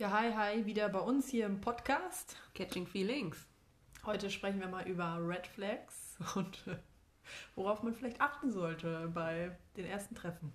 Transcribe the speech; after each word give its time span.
Ja, 0.00 0.10
hi, 0.12 0.32
hi, 0.32 0.64
wieder 0.64 0.88
bei 0.88 1.00
uns 1.00 1.28
hier 1.28 1.44
im 1.44 1.60
Podcast. 1.60 2.34
Catching 2.54 2.86
Feelings. 2.86 3.36
Heute 4.06 4.30
sprechen 4.30 4.58
wir 4.58 4.68
mal 4.68 4.88
über 4.88 5.18
Red 5.20 5.46
Flags 5.46 6.16
und 6.36 6.66
äh, 6.68 6.76
worauf 7.54 7.82
man 7.82 7.92
vielleicht 7.92 8.18
achten 8.18 8.50
sollte 8.50 9.10
bei 9.12 9.54
den 9.76 9.84
ersten 9.84 10.14
Treffen. 10.14 10.54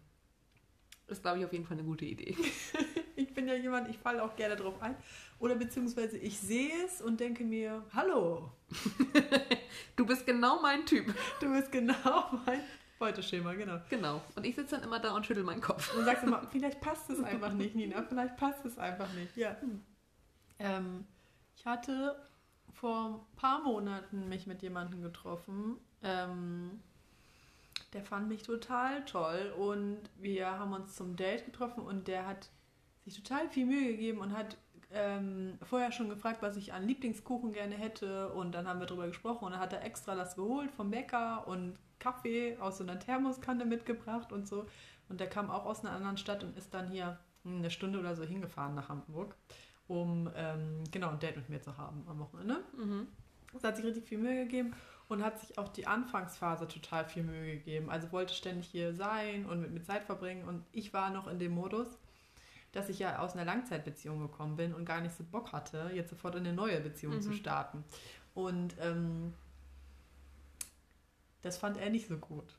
Das 1.05 1.19
ist, 1.19 1.21
glaube 1.21 1.37
ich, 1.37 1.45
auf 1.45 1.53
jeden 1.53 1.63
Fall 1.63 1.77
eine 1.77 1.85
gute 1.85 2.05
Idee. 2.05 2.35
ich 3.15 3.35
bin 3.35 3.47
ja 3.47 3.53
jemand, 3.53 3.87
ich 3.87 3.99
falle 3.99 4.23
auch 4.23 4.35
gerne 4.35 4.55
drauf 4.55 4.81
ein. 4.81 4.95
Oder 5.37 5.53
beziehungsweise 5.53 6.17
ich 6.17 6.39
sehe 6.39 6.83
es 6.83 6.99
und 7.03 7.19
denke 7.19 7.43
mir, 7.43 7.85
hallo. 7.93 8.51
du 9.95 10.07
bist 10.07 10.25
genau 10.25 10.59
mein 10.59 10.87
Typ. 10.87 11.13
Du 11.39 11.53
bist 11.53 11.71
genau 11.71 12.41
mein 12.47 12.61
Beuteschema, 12.99 13.53
genau. 13.53 13.79
Genau. 13.89 14.21
Und 14.35 14.45
ich 14.45 14.55
sitze 14.55 14.75
dann 14.75 14.83
immer 14.83 14.99
da 14.99 15.15
und 15.15 15.25
schüttel 15.25 15.43
meinen 15.43 15.61
Kopf. 15.61 15.95
Und 15.95 16.05
sagst 16.05 16.23
immer, 16.23 16.47
vielleicht 16.51 16.79
passt 16.81 17.09
es 17.09 17.23
einfach 17.23 17.51
nicht, 17.51 17.75
Nina. 17.75 18.03
Vielleicht 18.03 18.37
passt 18.37 18.65
es 18.65 18.77
einfach 18.77 19.11
nicht. 19.13 19.35
Ja. 19.35 19.55
Ähm, 20.59 21.05
ich 21.55 21.65
hatte 21.65 22.15
vor 22.73 23.05
ein 23.09 23.35
paar 23.35 23.61
Monaten 23.61 24.29
mich 24.29 24.47
mit 24.47 24.61
jemandem 24.61 25.01
getroffen. 25.01 25.77
Ähm, 26.03 26.79
der 27.93 28.03
fand 28.03 28.27
mich 28.27 28.43
total 28.43 29.03
toll 29.05 29.53
und 29.57 29.99
wir 30.17 30.49
haben 30.49 30.73
uns 30.73 30.95
zum 30.95 31.15
Date 31.15 31.45
getroffen 31.45 31.81
und 31.83 32.07
der 32.07 32.27
hat 32.27 32.49
sich 33.05 33.15
total 33.15 33.49
viel 33.49 33.65
Mühe 33.65 33.87
gegeben 33.91 34.19
und 34.19 34.35
hat 34.35 34.57
ähm, 34.95 35.59
vorher 35.61 35.91
schon 35.91 36.09
gefragt, 36.09 36.41
was 36.41 36.57
ich 36.57 36.73
an 36.73 36.87
Lieblingskuchen 36.87 37.53
gerne 37.53 37.75
hätte 37.75 38.31
und 38.33 38.53
dann 38.53 38.67
haben 38.67 38.79
wir 38.79 38.87
darüber 38.87 39.07
gesprochen 39.07 39.45
und 39.45 39.51
dann 39.51 39.59
hat 39.59 39.73
er 39.73 39.83
extra 39.83 40.15
das 40.15 40.35
geholt 40.35 40.71
vom 40.71 40.89
Bäcker 40.89 41.47
und 41.47 41.77
Kaffee 41.99 42.57
aus 42.59 42.77
so 42.77 42.83
einer 42.83 42.97
Thermoskanne 42.97 43.65
mitgebracht 43.65 44.31
und 44.31 44.47
so 44.47 44.65
und 45.09 45.19
der 45.19 45.27
kam 45.27 45.51
auch 45.51 45.65
aus 45.65 45.83
einer 45.83 45.93
anderen 45.93 46.17
Stadt 46.17 46.43
und 46.43 46.57
ist 46.57 46.73
dann 46.73 46.89
hier 46.89 47.19
eine 47.45 47.69
Stunde 47.69 47.99
oder 47.99 48.15
so 48.15 48.23
hingefahren 48.23 48.73
nach 48.73 48.89
Hamburg, 48.89 49.35
um 49.87 50.29
ähm, 50.35 50.83
genau 50.91 51.09
ein 51.09 51.19
Date 51.19 51.37
mit 51.37 51.49
mir 51.49 51.61
zu 51.61 51.77
haben 51.77 52.03
am 52.07 52.19
Wochenende. 52.19 52.63
Mhm. 52.75 53.07
Das 53.53 53.63
hat 53.63 53.75
sich 53.75 53.85
richtig 53.85 54.05
viel 54.05 54.17
Mühe 54.17 54.43
gegeben 54.43 54.73
und 55.07 55.23
hat 55.23 55.39
sich 55.39 55.57
auch 55.57 55.69
die 55.69 55.87
Anfangsphase 55.87 56.67
total 56.67 57.05
viel 57.05 57.23
Mühe 57.23 57.57
gegeben. 57.57 57.89
Also 57.89 58.11
wollte 58.11 58.33
ständig 58.33 58.67
hier 58.67 58.93
sein 58.93 59.45
und 59.45 59.61
mit 59.61 59.71
mir 59.71 59.83
Zeit 59.83 60.03
verbringen 60.03 60.47
und 60.47 60.63
ich 60.71 60.93
war 60.93 61.09
noch 61.11 61.27
in 61.27 61.39
dem 61.39 61.53
Modus, 61.53 61.87
dass 62.75 62.89
ich 62.89 62.99
ja 62.99 63.19
aus 63.19 63.33
einer 63.33 63.45
Langzeitbeziehung 63.45 64.19
gekommen 64.19 64.57
bin 64.57 64.73
und 64.73 64.85
gar 64.85 64.99
nicht 64.99 65.15
so 65.15 65.23
Bock 65.23 65.53
hatte, 65.53 65.91
jetzt 65.93 66.09
sofort 66.09 66.35
in 66.35 66.45
eine 66.45 66.53
neue 66.53 66.81
Beziehung 66.81 67.15
mhm. 67.15 67.21
zu 67.21 67.33
starten. 67.33 67.83
Und 68.33 68.75
ähm, 68.81 69.33
das 71.41 71.57
fand 71.57 71.77
er 71.77 71.89
nicht 71.89 72.07
so 72.07 72.17
gut. 72.17 72.57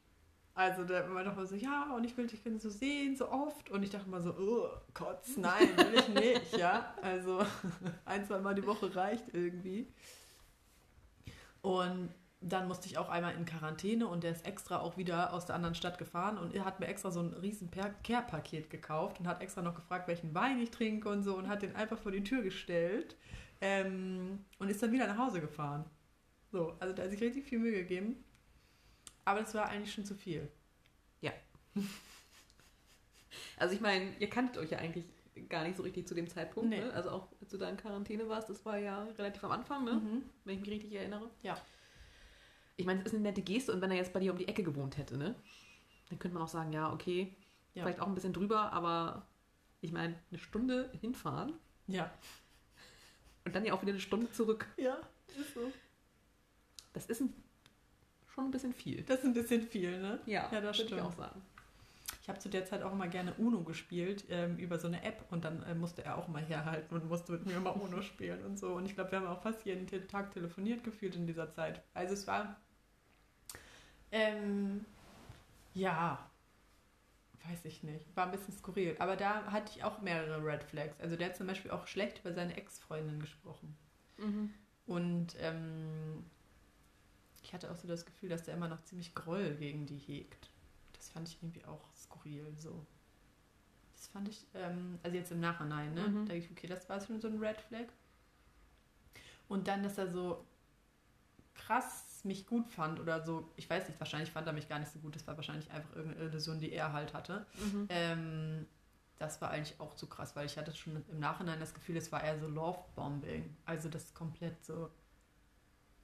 Also 0.55 0.85
der 0.85 1.13
war 1.13 1.23
doch 1.23 1.37
mal 1.37 1.47
so, 1.47 1.55
ja, 1.55 1.95
und 1.95 2.05
ich 2.05 2.17
will 2.17 2.27
dich 2.27 2.41
so 2.63 2.71
sehen, 2.71 3.15
so 3.15 3.31
oft. 3.31 3.69
Und 3.71 3.83
ich 3.83 3.91
dachte 3.91 4.09
mal 4.09 4.23
so, 4.23 4.31
oh, 4.31 4.69
Kotz, 4.95 5.37
nein, 5.37 5.69
will 5.77 5.95
ich 5.95 6.09
nicht, 6.09 6.57
ja. 6.57 6.95
Also 7.03 7.45
ein, 8.07 8.25
zwei 8.25 8.39
Mal 8.39 8.55
die 8.55 8.67
Woche 8.67 8.95
reicht 8.97 9.35
irgendwie. 9.35 9.87
Und 11.61 12.09
dann 12.41 12.69
musste 12.69 12.87
ich 12.87 12.99
auch 12.99 13.09
einmal 13.09 13.35
in 13.35 13.45
Quarantäne 13.45 14.07
und 14.07 14.23
der 14.23 14.33
ist 14.33 14.47
extra 14.47 14.81
auch 14.81 14.97
wieder 14.97 15.33
aus 15.33 15.47
der 15.47 15.55
anderen 15.55 15.75
Stadt 15.75 15.99
gefahren 15.99 16.39
und 16.39 16.55
er 16.55 16.65
hat 16.65 16.81
mir 16.81 16.87
extra 16.87 17.11
so 17.11 17.21
ein 17.21 17.33
riesen 17.33 17.71
Care-Paket 17.71 18.71
gekauft 18.71 19.21
und 19.21 19.27
hat 19.27 19.41
extra 19.41 19.63
noch 19.63 19.75
gefragt, 19.75 20.07
welchen 20.07 20.35
Wein 20.35 20.61
ich 20.61 20.71
trinke 20.71 21.09
und 21.09 21.23
so 21.23 21.37
und 21.37 21.49
hat 21.49 21.63
den 21.63 21.75
einfach 21.75 21.99
vor 21.99 22.13
die 22.13 22.23
Tür 22.23 22.43
gestellt 22.43 23.17
ähm, 23.61 24.45
und 24.59 24.69
ist 24.69 24.83
dann 24.83 24.93
wieder 24.93 25.07
nach 25.07 25.19
Hause 25.19 25.41
gefahren. 25.41 25.85
So, 26.53 26.77
also 26.79 26.95
da 26.95 27.05
hat 27.05 27.11
sich 27.11 27.21
richtig 27.21 27.45
viel 27.45 27.59
Mühe 27.59 27.73
gegeben. 27.73 28.23
Aber 29.25 29.41
das 29.41 29.55
war 29.55 29.69
eigentlich 29.69 29.93
schon 29.93 30.05
zu 30.05 30.15
viel. 30.15 30.49
Ja. 31.21 31.33
also 33.59 33.75
ich 33.75 33.81
meine, 33.81 34.13
ihr 34.21 34.31
kanntet 34.31 34.59
euch 34.59 34.71
ja 34.71 34.79
eigentlich 34.79 35.05
gar 35.49 35.65
nicht 35.65 35.77
so 35.77 35.83
richtig 35.83 36.07
zu 36.07 36.15
dem 36.15 36.29
Zeitpunkt. 36.29 36.71
Nee. 36.71 36.81
Ne? 36.81 36.93
Also 36.93 37.11
auch 37.11 37.29
als 37.41 37.51
du 37.51 37.59
da 37.59 37.69
in 37.69 37.77
Quarantäne 37.77 38.29
warst, 38.29 38.49
das 38.49 38.65
war 38.65 38.79
ja 38.79 39.05
relativ 39.19 39.43
am 39.45 39.51
Anfang, 39.51 39.85
ne? 39.85 39.95
Mhm. 39.95 40.23
wenn 40.45 40.55
ich 40.55 40.61
mich 40.61 40.71
richtig 40.71 40.95
erinnere. 40.95 41.29
Ja. 41.43 41.57
Ich 42.77 42.87
meine, 42.87 43.01
es 43.01 43.07
ist 43.07 43.15
eine 43.15 43.23
nette 43.23 43.43
Geste 43.43 43.73
und 43.73 43.81
wenn 43.81 43.91
er 43.91 43.97
jetzt 43.97 44.13
bei 44.13 44.21
dir 44.21 44.33
um 44.33 44.39
die 44.39 44.49
Ecke 44.49 44.63
gewohnt 44.63 44.99
hätte, 44.99 45.17
ne? 45.17 45.35
Dann 46.09 46.19
könnte 46.19 46.35
man 46.35 46.45
auch 46.45 46.49
sagen, 46.49 46.73
ja, 46.73 46.93
okay, 46.93 47.35
ja. 47.75 47.83
vielleicht 47.83 48.01
auch 48.01 48.07
ein 48.07 48.15
bisschen 48.15 48.33
drüber, 48.33 48.73
aber 48.73 49.27
ich 49.81 49.93
meine, 49.93 50.15
eine 50.31 50.39
Stunde 50.39 50.91
hinfahren. 51.01 51.55
Ja. 51.87 52.11
Und 53.45 53.55
dann 53.55 53.65
ja 53.65 53.73
auch 53.73 53.83
wieder 53.83 53.93
eine 53.93 54.01
Stunde 54.01 54.31
zurück. 54.33 54.67
Ja, 54.77 54.99
ist 55.29 55.55
so. 55.55 55.73
Das 56.93 57.07
ist 57.07 57.21
ein, 57.21 57.33
schon 58.27 58.45
ein 58.47 58.51
bisschen 58.51 58.73
viel. 58.73 59.03
Das 59.03 59.21
ist 59.21 59.25
ein 59.25 59.35
bisschen 59.35 59.63
viel, 59.63 60.01
ne? 60.01 60.21
Ja, 60.27 60.49
ja 60.53 60.61
das 60.61 60.77
stimmt. 60.77 60.93
ich 60.93 61.01
auch 61.01 61.13
sagen. 61.13 61.43
Ich 62.23 62.29
habe 62.29 62.41
zu 62.41 62.49
der 62.49 62.65
Zeit 62.65 62.83
auch 62.83 62.93
immer 62.93 63.07
gerne 63.07 63.35
Uno 63.35 63.63
gespielt 63.63 64.25
ähm, 64.31 64.57
über 64.57 64.81
so 64.81 64.89
eine 64.89 65.05
App 65.05 65.25
und 65.31 65.45
dann 65.45 65.63
äh, 65.63 65.77
musste 65.77 66.05
er 66.05 66.19
auch 66.19 66.27
mal 66.27 66.43
herhalten 66.43 66.93
und 66.93 67.09
musste 67.09 67.31
mit 67.31 67.47
mir 67.47 67.57
immer 67.57 67.81
Uno 67.81 68.03
spielen 68.03 68.45
und 68.45 68.59
so. 68.59 68.73
Und 68.73 68.87
ich 68.87 68.97
glaube, 68.97 69.13
wir 69.13 69.21
haben 69.21 69.29
auch 69.29 69.43
fast 69.43 69.65
jeden 69.65 69.87
Tag 70.09 70.33
telefoniert 70.33 70.83
gefühlt 70.83 71.15
in 71.15 71.27
dieser 71.27 71.53
Zeit. 71.53 71.83
Also 71.95 72.15
es 72.15 72.27
war 72.27 72.57
ähm, 74.13 74.85
ja, 75.75 76.31
weiß 77.49 77.65
ich 77.65 77.83
nicht. 77.83 78.05
War 78.17 78.27
ein 78.27 78.33
bisschen 78.33 78.57
skurril. 78.57 78.97
Aber 78.99 79.17
da 79.17 79.45
hatte 79.53 79.73
ich 79.75 79.85
auch 79.85 80.01
mehrere 80.01 80.45
Red 80.45 80.65
Flags. 80.65 81.01
Also 81.01 81.17
der 81.17 81.29
hat 81.29 81.37
zum 81.37 81.47
Beispiel 81.47 81.71
auch 81.71 81.87
schlecht 81.87 82.21
über 82.21 82.33
seine 82.33 82.57
Ex-Freundin 82.57 83.21
gesprochen. 83.21 83.77
Mhm. 84.19 84.53
Und 84.87 85.37
ähm, 85.41 86.25
ich 87.43 87.53
hatte 87.53 87.71
auch 87.71 87.77
so 87.77 87.89
das 87.89 88.07
Gefühl, 88.07 88.29
dass 88.29 88.45
der 88.45 88.55
immer 88.55 88.69
noch 88.69 88.83
ziemlich 88.85 89.15
Groll 89.15 89.55
gegen 89.55 89.87
die 89.87 89.99
hegt. 89.99 90.51
Das 90.95 91.11
fand 91.11 91.29
ich 91.29 91.39
irgendwie 91.43 91.65
auch 91.65 91.83
skurril 91.95 92.53
so. 92.57 92.85
Das 93.95 94.07
fand 94.09 94.29
ich, 94.29 94.47
ähm, 94.55 94.99
also 95.03 95.17
jetzt 95.17 95.33
im 95.33 95.41
Nachhinein, 95.41 95.95
ne? 95.95 96.09
Mhm. 96.09 96.27
Da 96.27 96.35
dachte 96.35 96.37
ich, 96.37 96.51
okay, 96.51 96.67
das 96.67 96.89
war 96.89 97.01
schon 97.01 97.21
so 97.21 97.29
ein 97.29 97.39
Red 97.39 97.61
Flag. 97.61 97.87
Und 99.49 99.69
dann, 99.69 99.83
dass 99.83 99.99
er 99.99 100.11
so 100.11 100.45
krass 101.55 102.06
mich 102.27 102.47
gut 102.47 102.69
fand 102.69 103.01
oder 103.01 103.25
so, 103.25 103.51
ich 103.57 103.69
weiß 103.69 103.89
nicht, 103.89 103.99
wahrscheinlich 103.99 104.31
fand 104.31 104.47
er 104.47 104.53
mich 104.53 104.69
gar 104.69 104.79
nicht 104.79 104.91
so 104.91 104.99
gut, 104.99 105.15
das 105.15 105.27
war 105.27 105.37
wahrscheinlich 105.37 105.71
einfach 105.71 105.95
irgendeine 105.95 106.27
Illusion, 106.27 106.61
die 106.61 106.73
er 106.73 106.93
halt 106.93 107.15
hatte. 107.15 107.47
Mhm. 107.59 107.87
Ähm, 107.89 108.67
das 109.19 109.41
war 109.41 109.51
eigentlich 109.51 109.81
auch 109.81 109.95
zu 109.95 110.07
krass, 110.09 110.37
weil 110.37 110.47
ich 110.47 110.59
hatte 110.59 110.75
schon 110.75 111.03
im 111.09 111.19
Nachhinein 111.19 111.59
das 111.59 111.73
Gefühl, 111.73 111.97
es 111.97 112.13
war 112.13 112.23
eher 112.23 112.39
so 112.39 112.49
Love-Bombing. 112.49 113.57
Also 113.65 113.89
das 113.89 114.13
komplett 114.13 114.63
so, 114.65 114.91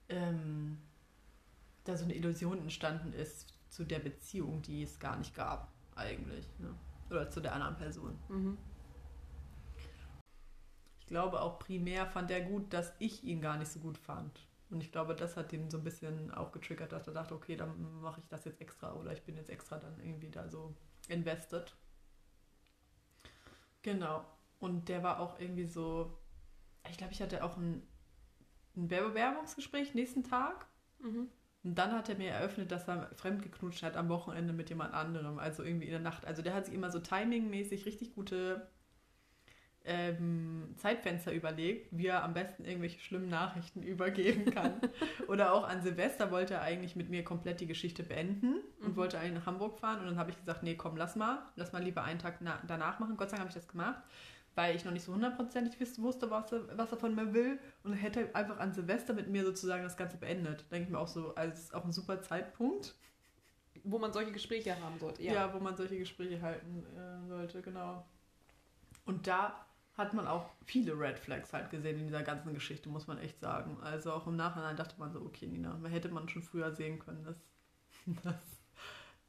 ähm, 0.09 0.79
da 1.85 1.97
so 1.97 2.05
eine 2.05 2.15
Illusion 2.15 2.59
entstanden 2.59 3.13
ist 3.13 3.55
zu 3.69 3.85
der 3.85 3.99
Beziehung, 3.99 4.63
die 4.63 4.83
es 4.83 4.99
gar 4.99 5.17
nicht 5.17 5.35
gab, 5.35 5.73
eigentlich. 5.95 6.47
Ne? 6.59 6.75
Oder 7.11 7.31
zu 7.31 7.41
der 7.41 7.53
anderen 7.55 7.77
Person. 7.77 8.19
Mhm. 8.29 8.59
Ich 11.01 11.07
glaube 11.07 11.41
auch 11.43 11.59
primär 11.59 12.07
fand 12.07 12.31
er 12.31 12.41
gut, 12.41 12.73
dass 12.73 12.95
ich 12.99 13.25
ihn 13.25 13.43
gar 13.43 13.59
nicht 13.59 13.71
so 13.71 13.81
gut 13.81 13.99
fand. 13.99 14.47
Und 14.73 14.83
ich 14.83 14.91
glaube, 14.91 15.15
das 15.15 15.37
hat 15.37 15.53
ihn 15.53 15.71
so 15.71 15.77
ein 15.77 15.85
bisschen 15.85 16.33
auch 16.33 16.51
getriggert, 16.51 16.93
dass 16.93 17.07
er 17.07 17.13
dachte, 17.13 17.35
okay, 17.35 17.57
dann 17.57 18.01
mache 18.01 18.21
ich 18.21 18.29
das 18.29 18.47
jetzt 18.47 18.59
extra 18.59 18.95
oder 18.95 19.13
ich 19.13 19.23
bin 19.23 19.37
jetzt 19.37 19.51
extra 19.51 19.79
dann 19.79 20.01
irgendwie 20.01 20.31
da 20.31 20.49
so 20.49 20.75
invested. 21.09 21.77
Genau. 23.83 24.25
Und 24.61 24.89
der 24.89 25.03
war 25.03 25.21
auch 25.21 25.39
irgendwie 25.39 25.67
so, 25.67 26.19
ich 26.89 26.97
glaube, 26.97 27.13
ich 27.13 27.21
hatte 27.21 27.45
auch 27.45 27.59
ein, 27.59 27.87
ein 28.75 28.89
Bewerbungsgespräch 28.89 29.95
nächsten 29.95 30.25
Tag. 30.25 30.67
Mhm. 31.01 31.29
Und 31.65 31.75
dann 31.75 31.93
hat 31.93 32.09
er 32.09 32.17
mir 32.17 32.31
eröffnet, 32.31 32.73
dass 32.73 32.89
er 32.89 33.11
fremdgeknutscht 33.17 33.83
hat 33.83 33.99
am 33.99 34.09
Wochenende 34.09 34.55
mit 34.55 34.71
jemand 34.71 34.95
anderem, 34.95 35.39
also 35.39 35.63
irgendwie 35.63 35.87
in 35.87 35.93
der 35.93 36.01
Nacht. 36.01 36.25
Also 36.25 36.41
der 36.41 36.55
hat 36.55 36.65
sich 36.65 36.75
immer 36.75 36.91
so 36.91 36.99
timingmäßig 36.99 37.85
richtig 37.85 38.15
gute 38.15 38.71
ähm, 39.85 40.75
Zeitfenster 40.77 41.33
überlegt, 41.33 41.89
wie 41.91 42.07
er 42.07 42.23
am 42.23 42.35
besten 42.35 42.65
irgendwelche 42.65 43.01
schlimmen 43.01 43.29
Nachrichten 43.29 43.83
übergeben 43.83 44.47
kann. 44.53 44.81
Oder 45.29 45.53
auch 45.53 45.67
an 45.67 45.83
Silvester 45.83 46.31
wollte 46.31 46.55
er 46.55 46.63
eigentlich 46.63 46.97
mit 46.97 47.11
mir 47.11 47.25
komplett 47.25 47.61
die 47.61 47.67
Geschichte 47.67 48.03
beenden 48.03 48.61
und 48.81 48.91
mhm. 48.91 48.97
wollte 48.97 49.19
eigentlich 49.19 49.35
nach 49.35 49.47
Hamburg 49.47 49.79
fahren. 49.79 50.01
Und 50.01 50.07
dann 50.07 50.19
habe 50.19 50.31
ich 50.31 50.39
gesagt, 50.39 50.63
nee, 50.63 50.77
komm, 50.77 50.97
lass 50.97 51.17
mal, 51.17 51.43
lass 51.57 51.73
mal 51.73 51.83
lieber 51.83 52.05
einen 52.05 52.19
Tag 52.19 52.39
danach 52.67 52.99
machen. 53.01 53.17
Gott 53.17 53.31
sei 53.31 53.37
Dank 53.37 53.49
habe 53.49 53.49
ich 53.49 53.55
das 53.63 53.69
gemacht, 53.69 54.03
weil 54.55 54.77
ich 54.77 54.85
noch 54.85 54.93
nicht 54.93 55.05
so 55.05 55.13
hundertprozentig 55.13 55.75
wusste, 55.99 56.31
was 56.31 56.53
er, 56.53 56.79
was 56.79 56.93
er 56.93 56.99
von 56.99 57.15
mir 57.15 57.35
will. 57.35 57.59
Und 57.83 57.95
hätte 57.95 58.35
einfach 58.35 58.59
an 58.59 58.73
Silvester 58.73 59.15
mit 59.15 59.29
mir 59.29 59.45
sozusagen 59.45 59.83
das 59.83 59.97
Ganze 59.97 60.17
beendet. 60.17 60.65
Denke 60.71 60.87
ich 60.87 60.91
mir 60.91 60.99
auch 60.99 61.09
so, 61.09 61.35
also 61.35 61.53
es 61.53 61.61
ist 61.61 61.75
auch 61.75 61.85
ein 61.85 61.93
super 61.93 62.23
Zeitpunkt. 62.23 62.95
Wo 63.85 63.99
man 63.99 64.13
solche 64.13 64.31
Gespräche 64.31 64.81
haben 64.81 64.99
sollte. 65.01 65.23
Ja, 65.25 65.33
ja 65.33 65.55
wo 65.55 65.59
man 65.59 65.77
solche 65.77 65.99
Gespräche 65.99 66.41
halten 66.41 66.85
äh, 66.97 67.27
sollte, 67.27 67.63
genau. 67.63 68.05
Und 69.05 69.27
da 69.27 69.67
hat 69.95 70.15
man 70.15 70.27
auch 70.27 70.51
viele 70.65 70.99
Red 70.99 71.19
Flags 71.19 71.53
halt 71.53 71.71
gesehen 71.71 71.99
in 71.99 72.07
dieser 72.07 72.23
ganzen 72.23 72.55
Geschichte, 72.55 72.89
muss 72.89 73.07
man 73.07 73.19
echt 73.19 73.41
sagen. 73.41 73.77
Also 73.83 74.13
auch 74.13 74.27
im 74.27 74.37
Nachhinein 74.37 74.77
dachte 74.77 74.95
man 74.99 75.13
so, 75.13 75.21
okay, 75.21 75.47
Nina, 75.47 75.79
hätte 75.89 76.09
man 76.09 76.29
schon 76.29 76.43
früher 76.43 76.73
sehen 76.75 76.99
können, 76.99 77.25
dass 77.25 77.37
das 78.25 78.37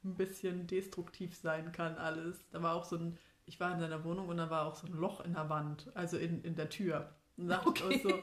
ein 0.04 0.14
bisschen 0.14 0.66
destruktiv 0.66 1.36
sein 1.36 1.72
kann 1.72 1.96
alles. 1.96 2.44
Da 2.50 2.62
war 2.62 2.74
auch 2.74 2.84
so 2.84 2.96
ein, 2.96 3.18
ich 3.46 3.60
war 3.60 3.72
in 3.72 3.80
seiner 3.80 4.04
Wohnung 4.04 4.28
und 4.28 4.38
da 4.38 4.50
war 4.50 4.66
auch 4.66 4.74
so 4.74 4.86
ein 4.86 4.94
Loch 4.94 5.20
in 5.20 5.34
der 5.34 5.48
Wand, 5.48 5.90
also 5.94 6.16
in, 6.16 6.42
in 6.42 6.54
der 6.54 6.70
Tür. 6.70 7.14
Und 7.36 7.48
dachte 7.48 7.84
okay. 7.84 8.00
so, 8.02 8.22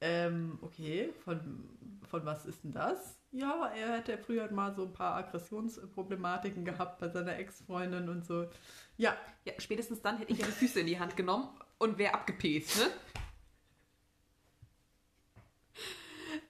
ähm, 0.00 0.58
okay, 0.62 1.12
von, 1.24 1.68
von 2.08 2.24
was 2.24 2.46
ist 2.46 2.62
denn 2.62 2.72
das? 2.72 3.18
Ja, 3.34 3.66
er 3.66 3.96
hätte 3.96 4.16
früher 4.16 4.48
mal 4.52 4.72
so 4.76 4.84
ein 4.84 4.92
paar 4.92 5.16
Aggressionsproblematiken 5.16 6.64
gehabt 6.64 7.00
bei 7.00 7.08
seiner 7.08 7.36
Ex-Freundin 7.36 8.08
und 8.08 8.24
so. 8.24 8.48
Ja. 8.96 9.16
ja. 9.44 9.52
Spätestens 9.58 10.00
dann 10.00 10.18
hätte 10.18 10.32
ich 10.32 10.38
ja 10.38 10.46
die 10.46 10.52
Füße 10.52 10.78
in 10.78 10.86
die 10.86 11.00
Hand 11.00 11.16
genommen 11.16 11.48
und 11.78 11.98
wäre 11.98 12.14
abgepest, 12.14 12.78
ne? 12.78 12.90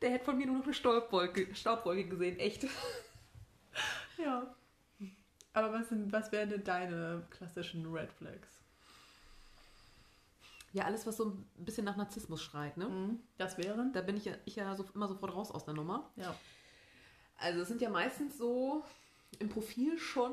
Der 0.02 0.10
hätte 0.10 0.26
von 0.26 0.36
mir 0.36 0.46
nur 0.46 0.58
noch 0.58 0.64
eine 0.64 0.75
Staubwolke, 0.75 1.54
Staubwolke 1.54 2.04
gesehen, 2.04 2.38
echt. 2.38 2.66
Ja. 4.19 4.54
Aber 5.54 5.72
was, 5.72 5.88
sind, 5.88 6.12
was 6.12 6.31
wären 6.32 6.50
denn 6.50 6.64
deine 6.64 7.26
klassischen 7.31 7.90
Red 7.90 8.12
Flags? 8.12 8.60
Ja, 10.72 10.84
alles, 10.84 11.06
was 11.06 11.16
so 11.16 11.31
ein 11.31 11.64
bisschen 11.64 11.86
nach 11.86 11.96
Narzissmus 11.96 12.42
schreit, 12.42 12.76
ne? 12.76 12.88
Mhm. 12.88 13.20
Das 13.38 13.56
wären? 13.56 13.92
Da 13.94 14.02
bin 14.02 14.19
ich 14.19 14.26
ja, 14.26 14.34
ich 14.44 14.56
ja 14.56 14.76
so, 14.76 14.84
immer 14.94 15.08
sofort 15.08 15.34
raus 15.34 15.50
aus 15.50 15.64
der 15.64 15.72
Nummer. 15.72 16.10
Ja. 16.16 16.34
Also 17.36 17.60
es 17.60 17.69
sind 17.69 17.81
ja 17.81 17.90
meistens 17.90 18.38
so 18.38 18.84
im 19.38 19.48
Profil 19.48 19.98
schon 19.98 20.32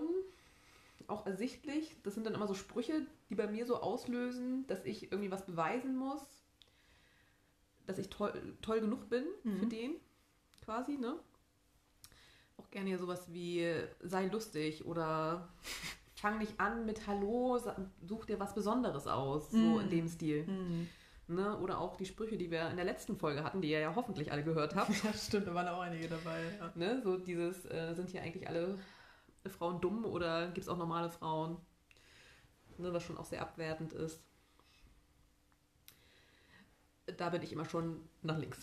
auch 1.08 1.26
ersichtlich. 1.26 1.96
Das 2.04 2.14
sind 2.14 2.26
dann 2.26 2.34
immer 2.36 2.48
so 2.48 2.54
Sprüche, 2.54 3.06
die 3.30 3.36
bei 3.36 3.48
mir 3.48 3.66
so 3.66 3.78
auslösen, 3.82 4.66
dass 4.68 4.86
ich 4.86 5.12
irgendwie 5.12 5.32
was 5.32 5.46
beweisen 5.46 5.96
muss, 5.96 6.22
dass 7.86 7.98
ich 7.98 8.10
toll, 8.10 8.56
toll 8.62 8.82
genug 8.82 9.10
bin 9.10 9.26
Mhm. 9.44 9.60
für 9.60 9.66
den, 9.66 9.96
quasi, 10.64 10.98
ne? 10.98 11.20
Auch 12.58 12.70
gerne 12.70 12.90
hier 12.90 13.00
sowas 13.00 13.34
wie 13.34 13.68
sei 14.02 14.28
lustig 14.28 14.86
oder 14.86 15.50
fang 16.16 16.38
nicht 16.38 16.60
an 16.60 16.86
mit 16.86 17.08
Hallo, 17.08 17.60
such 18.08 18.26
dir 18.26 18.40
was 18.40 18.54
Besonderes 18.54 19.08
aus, 19.08 19.50
so 19.50 19.58
Mhm. 19.58 19.80
in 19.82 19.90
dem 19.90 20.08
Stil. 20.08 20.44
Mhm. 20.46 20.88
Ne? 21.32 21.58
Oder 21.60 21.80
auch 21.80 21.96
die 21.96 22.06
Sprüche, 22.06 22.38
die 22.38 22.52
wir 22.52 22.70
in 22.70 22.76
der 22.76 22.84
letzten 22.84 23.16
Folge 23.16 23.44
hatten, 23.44 23.62
die 23.62 23.72
ihr 23.72 23.80
ja 23.80 23.96
hoffentlich 23.96 24.32
alle 24.34 24.44
gehört 24.44 24.76
habt. 24.76 24.92
Ja, 25.04 25.14
stimmt, 25.14 25.48
da 25.48 25.54
waren 25.54 25.68
auch 25.70 25.80
einige 25.80 26.10
dabei. 26.10 26.44
Ja. 26.60 26.72
Ne? 26.76 27.02
So 27.02 27.18
dieses, 27.18 27.66
äh, 27.66 27.94
sind 27.96 28.10
hier 28.10 28.22
eigentlich 28.22 28.48
alle 28.50 28.78
Frauen 29.48 29.80
dumm 29.80 30.04
oder 30.04 30.48
gibt 30.48 30.60
es 30.60 30.68
auch 30.68 30.78
normale 30.78 31.10
Frauen? 31.10 31.58
Ne? 32.78 32.94
Was 32.94 33.04
schon 33.04 33.18
auch 33.18 33.26
sehr 33.26 33.42
abwertend 33.42 33.94
ist. 33.94 34.22
Da 37.18 37.30
bin 37.30 37.42
ich 37.42 37.54
immer 37.54 37.66
schon 37.66 38.02
nach 38.22 38.38
links. 38.38 38.60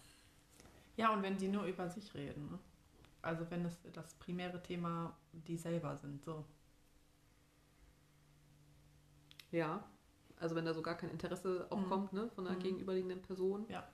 ja, 0.96 1.12
und 1.12 1.22
wenn 1.22 1.38
die 1.38 1.48
nur 1.48 1.64
über 1.64 1.88
sich 1.88 2.14
reden. 2.14 2.50
Ne? 2.50 2.58
Also 3.22 3.50
wenn 3.50 3.64
es 3.64 3.78
das 3.94 4.12
primäre 4.14 4.62
Thema 4.62 5.16
die 5.32 5.56
selber 5.56 5.96
sind. 5.96 6.22
So. 6.22 6.44
Ja. 9.50 9.82
Also 10.40 10.54
wenn 10.54 10.64
da 10.64 10.74
so 10.74 10.82
gar 10.82 10.96
kein 10.96 11.10
Interesse 11.10 11.66
auch 11.70 11.80
Mhm. 11.80 11.88
kommt, 11.88 12.12
ne, 12.12 12.28
von 12.34 12.44
der 12.44 12.54
Mhm. 12.54 12.60
gegenüberliegenden 12.62 13.22
Person. 13.22 13.66
Ja. 13.68 13.88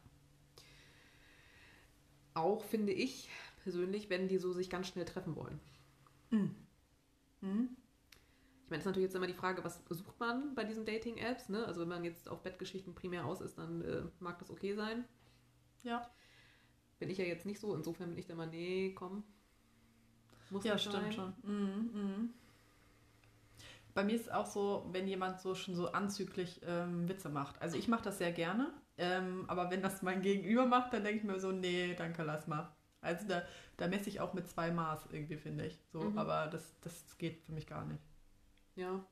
Auch 2.34 2.64
finde 2.64 2.92
ich 2.92 3.28
persönlich, 3.62 4.10
wenn 4.10 4.28
die 4.28 4.38
so 4.38 4.52
sich 4.52 4.68
ganz 4.68 4.88
schnell 4.88 5.04
treffen 5.04 5.36
wollen. 5.36 5.60
Mhm. 6.30 6.56
Ich 7.40 8.70
meine, 8.70 8.78
das 8.78 8.78
ist 8.80 8.86
natürlich 8.86 9.06
jetzt 9.08 9.14
immer 9.14 9.26
die 9.26 9.34
Frage, 9.34 9.62
was 9.62 9.82
sucht 9.90 10.18
man 10.18 10.54
bei 10.54 10.64
diesen 10.64 10.84
Dating-Apps? 10.86 11.48
Ne? 11.50 11.64
Also 11.66 11.80
wenn 11.82 11.88
man 11.88 12.02
jetzt 12.04 12.28
auf 12.28 12.42
Bettgeschichten 12.42 12.94
primär 12.94 13.26
aus 13.26 13.40
ist, 13.40 13.58
dann 13.58 13.82
äh, 13.82 14.02
mag 14.20 14.38
das 14.38 14.50
okay 14.50 14.74
sein. 14.74 15.04
Ja. 15.82 16.10
Bin 16.98 17.10
ich 17.10 17.18
ja 17.18 17.24
jetzt 17.24 17.44
nicht 17.46 17.60
so. 17.60 17.74
Insofern 17.74 18.08
bin 18.10 18.18
ich 18.18 18.26
dann 18.26 18.38
mal, 18.38 18.46
nee, 18.46 18.92
komm. 18.94 19.22
Muss 20.50 20.64
Ja, 20.64 20.78
stimmt 20.78 20.94
sein. 20.96 21.12
schon. 21.12 21.34
Mhm, 21.42 21.90
mhm. 21.92 22.34
Bei 23.94 24.02
mir 24.04 24.14
ist 24.16 24.22
es 24.22 24.28
auch 24.28 24.46
so, 24.46 24.86
wenn 24.92 25.06
jemand 25.06 25.40
so 25.40 25.54
schon 25.54 25.74
so 25.76 25.92
anzüglich 25.92 26.60
ähm, 26.66 27.08
Witze 27.08 27.28
macht. 27.28 27.60
Also 27.62 27.78
ich 27.78 27.86
mache 27.88 28.02
das 28.04 28.18
sehr 28.18 28.32
gerne, 28.32 28.72
ähm, 28.98 29.44
aber 29.46 29.70
wenn 29.70 29.82
das 29.82 30.02
mein 30.02 30.20
Gegenüber 30.20 30.66
macht, 30.66 30.92
dann 30.92 31.04
denke 31.04 31.18
ich 31.18 31.24
mir 31.24 31.38
so, 31.38 31.52
nee, 31.52 31.94
danke, 31.94 32.22
lass 32.24 32.46
mal. 32.48 32.74
Also 33.00 33.26
da, 33.28 33.42
da 33.76 33.86
messe 33.86 34.08
ich 34.08 34.20
auch 34.20 34.34
mit 34.34 34.48
zwei 34.48 34.70
Maß 34.72 35.08
irgendwie, 35.12 35.36
finde 35.36 35.66
ich. 35.66 35.78
So, 35.92 36.00
Mhm. 36.00 36.18
aber 36.18 36.48
das, 36.48 36.74
das 36.80 37.16
geht 37.18 37.42
für 37.44 37.52
mich 37.52 37.66
gar 37.66 37.84
nicht. 37.84 38.02
Ja. 38.76 39.04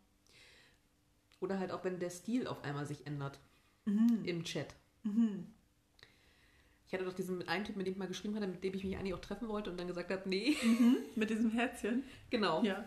Oder 1.41 1.59
halt 1.59 1.71
auch, 1.73 1.85
wenn 1.85 1.99
der 1.99 2.11
Stil 2.11 2.47
auf 2.47 2.63
einmal 2.65 2.87
sich 2.87 3.07
ändert 3.07 3.39
Mhm. 3.85 4.23
im 4.25 4.45
Chat. 4.45 4.75
Mhm. 5.03 5.47
Ich 6.87 6.93
hatte 6.95 7.05
doch 7.05 7.15
diesen 7.15 7.47
einen 7.49 7.65
Typ, 7.65 7.77
mit 7.77 7.87
dem 7.87 7.93
ich 7.93 7.99
mal 7.99 8.07
geschrieben 8.09 8.35
hatte, 8.37 8.47
mit 8.47 8.63
dem 8.63 8.75
ich 8.75 8.85
mich 8.85 8.97
eigentlich 8.97 9.15
auch 9.15 9.21
treffen 9.21 9.49
wollte 9.49 9.71
und 9.71 9.79
dann 9.79 9.87
gesagt 9.89 10.11
habe, 10.11 10.29
nee, 10.29 10.57
Mhm. 10.63 10.97
Mit 11.17 11.31
diesem 11.31 11.51
Herzchen. 11.51 12.03
genau. 12.31 12.63
Ja. 12.63 12.85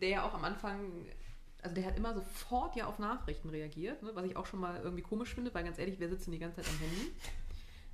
Der 0.00 0.08
ja 0.08 0.26
auch 0.26 0.34
am 0.34 0.44
Anfang, 0.44 1.06
also 1.62 1.74
der 1.74 1.84
hat 1.86 1.96
immer 1.96 2.14
sofort 2.14 2.76
ja 2.76 2.86
auf 2.86 2.98
Nachrichten 2.98 3.50
reagiert, 3.50 4.02
ne? 4.02 4.10
was 4.14 4.24
ich 4.24 4.36
auch 4.36 4.46
schon 4.46 4.60
mal 4.60 4.80
irgendwie 4.82 5.02
komisch 5.02 5.34
finde, 5.34 5.52
weil 5.54 5.64
ganz 5.64 5.78
ehrlich, 5.78 5.98
wer 5.98 6.08
sitzt 6.08 6.26
denn 6.26 6.32
die 6.32 6.38
ganze 6.38 6.62
Zeit 6.62 6.68
am 6.72 6.78
Handy? 6.78 7.12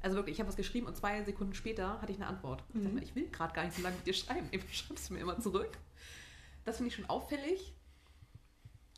Also 0.03 0.17
wirklich, 0.17 0.35
ich 0.35 0.41
habe 0.41 0.49
was 0.49 0.57
geschrieben 0.57 0.87
und 0.87 0.97
zwei 0.97 1.23
Sekunden 1.25 1.53
später 1.55 2.01
hatte 2.01 2.11
ich 2.13 2.19
eine 2.19 2.27
Antwort. 2.27 2.65
Ich, 2.71 2.75
Mhm. 2.77 2.95
mal, 2.95 3.03
ich 3.03 3.15
will 3.15 3.29
gerade 3.29 3.53
gar 3.53 3.65
nicht 3.65 3.77
so 3.77 3.83
lange 3.83 3.97
mit 3.97 4.07
dir 4.07 4.15
schreiben, 4.15 4.49
eben 4.53 4.67
schreibst 4.73 5.11
du 5.11 5.15
mir 5.15 5.21
immer 5.21 5.39
zurück. 5.41 5.77
Das 6.65 6.77
finde 6.77 6.89
ich 6.89 6.95
schon 6.95 7.09
auffällig. 7.09 7.75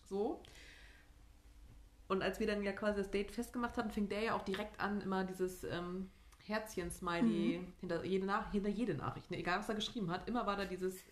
So. 0.09 0.43
Und 2.09 2.23
als 2.23 2.41
wir 2.41 2.47
dann 2.47 2.63
ja 2.63 2.73
quasi 2.73 2.99
das 2.99 3.11
Date 3.11 3.31
festgemacht 3.33 3.77
hatten, 3.77 3.91
fing 3.91 4.09
der 4.09 4.21
ja 4.23 4.35
auch 4.37 4.43
direkt 4.43 4.79
an, 4.81 5.01
immer 5.01 5.25
dieses 5.25 5.65
ähm, 5.65 6.11
Herzchen-Smiley 6.45 7.61
hinter, 7.81 8.05
jede 8.05 8.27
Nach 8.27 8.53
hinter 8.53 8.69
jede 8.69 8.95
Nachricht, 8.95 9.31
ne? 9.31 9.39
egal 9.39 9.59
was 9.61 9.69
er 9.69 9.75
geschrieben 9.77 10.11
hat, 10.11 10.29
immer 10.29 10.47
war 10.47 10.57
da 10.57 10.65
dieses 10.67 11.03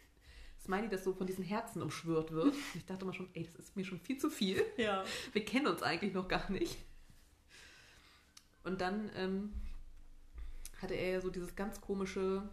Smiley, 0.63 0.89
das 0.89 1.05
so 1.05 1.15
von 1.15 1.27
diesen 1.27 1.45
Herzen 1.45 1.83
umschwirrt 1.83 2.33
wird. 2.33 2.55
Und 2.55 2.55
ich 2.75 2.87
dachte 2.87 3.05
immer 3.05 3.15
schon, 3.15 3.29
ey, 3.35 3.45
das 3.45 3.55
ist 3.57 3.77
mir 3.77 3.85
schon 3.85 3.99
viel 4.01 4.19
zu 4.19 4.31
viel. 4.31 4.65
Ja. 4.77 5.05
Wir 5.33 5.45
kennen 5.45 5.67
uns 5.67 5.83
eigentlich 5.83 6.13
noch 6.13 6.29
gar 6.29 6.51
nicht. 6.51 6.77
Und 8.63 8.81
dann 8.81 9.11
ähm, 9.17 9.55
hatte 10.83 10.95
er 10.95 11.13
ja 11.13 11.21
so 11.21 11.31
dieses 11.31 11.57
ganz 11.57 11.81
komische, 11.81 12.49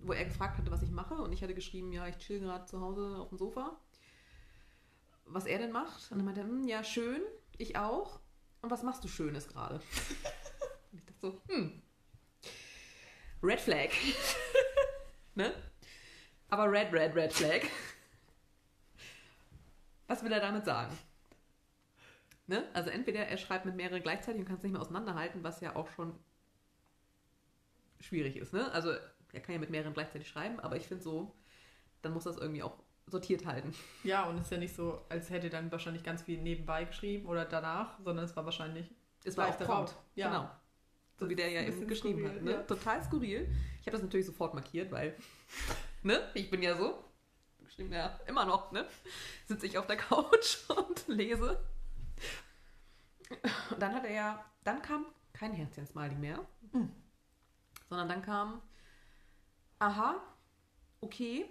wo 0.00 0.12
er 0.12 0.24
gefragt 0.24 0.58
hatte, 0.58 0.70
was 0.70 0.82
ich 0.82 0.90
mache. 0.90 1.14
Und 1.14 1.32
ich 1.32 1.42
hatte 1.42 1.54
geschrieben, 1.54 1.92
ja, 1.92 2.06
ich 2.08 2.18
chill 2.18 2.40
gerade 2.40 2.66
zu 2.66 2.80
Hause 2.80 3.16
auf 3.18 3.28
dem 3.28 3.38
Sofa. 3.38 3.78
Was 5.26 5.46
er 5.46 5.58
denn 5.58 5.72
macht. 5.72 6.10
Und 6.10 6.18
dann 6.18 6.24
meinte 6.24 6.40
er, 6.40 6.46
"Hm, 6.46 6.64
ja, 6.66 6.84
schön, 6.84 7.22
ich 7.56 7.76
auch. 7.76 8.20
Und 8.62 8.70
was 8.70 8.82
machst 8.82 9.04
du 9.04 9.08
Schönes 9.08 9.48
gerade? 9.48 9.76
Und 10.92 10.98
ich 10.98 11.04
dachte 11.04 11.20
so, 11.20 11.40
hm. 11.48 11.82
Red 13.42 13.60
Flag. 13.60 13.90
ne? 15.34 15.54
Aber 16.50 16.70
Red, 16.70 16.92
Red, 16.92 17.14
Red 17.14 17.32
Flag. 17.32 17.62
Was 20.06 20.22
will 20.22 20.32
er 20.32 20.40
damit 20.40 20.64
sagen? 20.64 20.96
Ne? 22.46 22.64
Also 22.74 22.90
entweder 22.90 23.20
er 23.20 23.38
schreibt 23.38 23.64
mit 23.64 23.74
mehreren 23.74 24.02
gleichzeitig 24.02 24.40
und 24.40 24.46
kann 24.46 24.56
es 24.56 24.62
nicht 24.62 24.72
mehr 24.72 24.80
auseinanderhalten, 24.82 25.42
was 25.42 25.60
ja 25.60 25.76
auch 25.76 25.88
schon 25.88 26.14
schwierig 28.00 28.36
ist. 28.36 28.52
Ne? 28.52 28.70
Also 28.72 28.90
er 29.32 29.40
kann 29.40 29.54
ja 29.54 29.58
mit 29.58 29.70
mehreren 29.70 29.94
gleichzeitig 29.94 30.28
schreiben, 30.28 30.60
aber 30.60 30.76
ich 30.76 30.86
finde 30.86 31.02
so, 31.02 31.34
dann 32.02 32.12
muss 32.12 32.24
das 32.24 32.36
irgendwie 32.36 32.62
auch 32.62 32.76
sortiert 33.06 33.46
halten. 33.46 33.74
Ja, 34.02 34.24
und 34.24 34.36
es 34.36 34.42
ist 34.42 34.52
ja 34.52 34.58
nicht 34.58 34.74
so, 34.74 35.04
als 35.08 35.30
hätte 35.30 35.46
er 35.46 35.50
dann 35.50 35.72
wahrscheinlich 35.72 36.02
ganz 36.02 36.22
viel 36.22 36.40
nebenbei 36.40 36.84
geschrieben 36.84 37.26
oder 37.26 37.44
danach, 37.44 37.98
sondern 38.00 38.24
es 38.24 38.36
war 38.36 38.44
wahrscheinlich 38.44 38.90
Es 39.24 39.36
war 39.36 39.48
auch 39.48 39.58
prompt. 39.58 39.94
Ja. 40.14 40.28
Genau. 40.28 40.50
So 41.16 41.28
wie 41.28 41.36
der 41.36 41.48
ja 41.48 41.62
eben 41.62 41.86
geschrieben 41.86 42.20
skurril, 42.20 42.36
hat. 42.36 42.42
Ne? 42.42 42.50
ja. 42.52 42.62
Total 42.62 43.02
skurril. 43.02 43.48
Ich 43.80 43.86
habe 43.86 43.92
das 43.92 44.02
natürlich 44.02 44.26
sofort 44.26 44.54
markiert, 44.54 44.90
weil 44.90 45.16
ne? 46.04 46.30
ich 46.34 46.50
bin 46.50 46.62
ja 46.62 46.76
so. 46.76 47.02
Geschrieben 47.64 47.92
ja 47.92 48.18
immer 48.26 48.44
noch, 48.44 48.70
ne? 48.72 48.86
Sitze 49.46 49.66
ich 49.66 49.78
auf 49.78 49.86
der 49.86 49.96
Couch 49.96 50.58
und 50.76 51.08
lese. 51.08 51.58
Und 53.70 53.80
dann 53.82 53.94
hat 53.94 54.04
er 54.04 54.12
ja, 54.12 54.44
dann 54.64 54.80
kam 54.82 55.06
kein 55.32 55.52
Herzchen-Smiley 55.52 56.14
mehr, 56.16 56.44
Mhm. 56.72 56.92
sondern 57.88 58.08
dann 58.08 58.22
kam, 58.22 58.62
aha, 59.78 60.20
okay, 61.00 61.46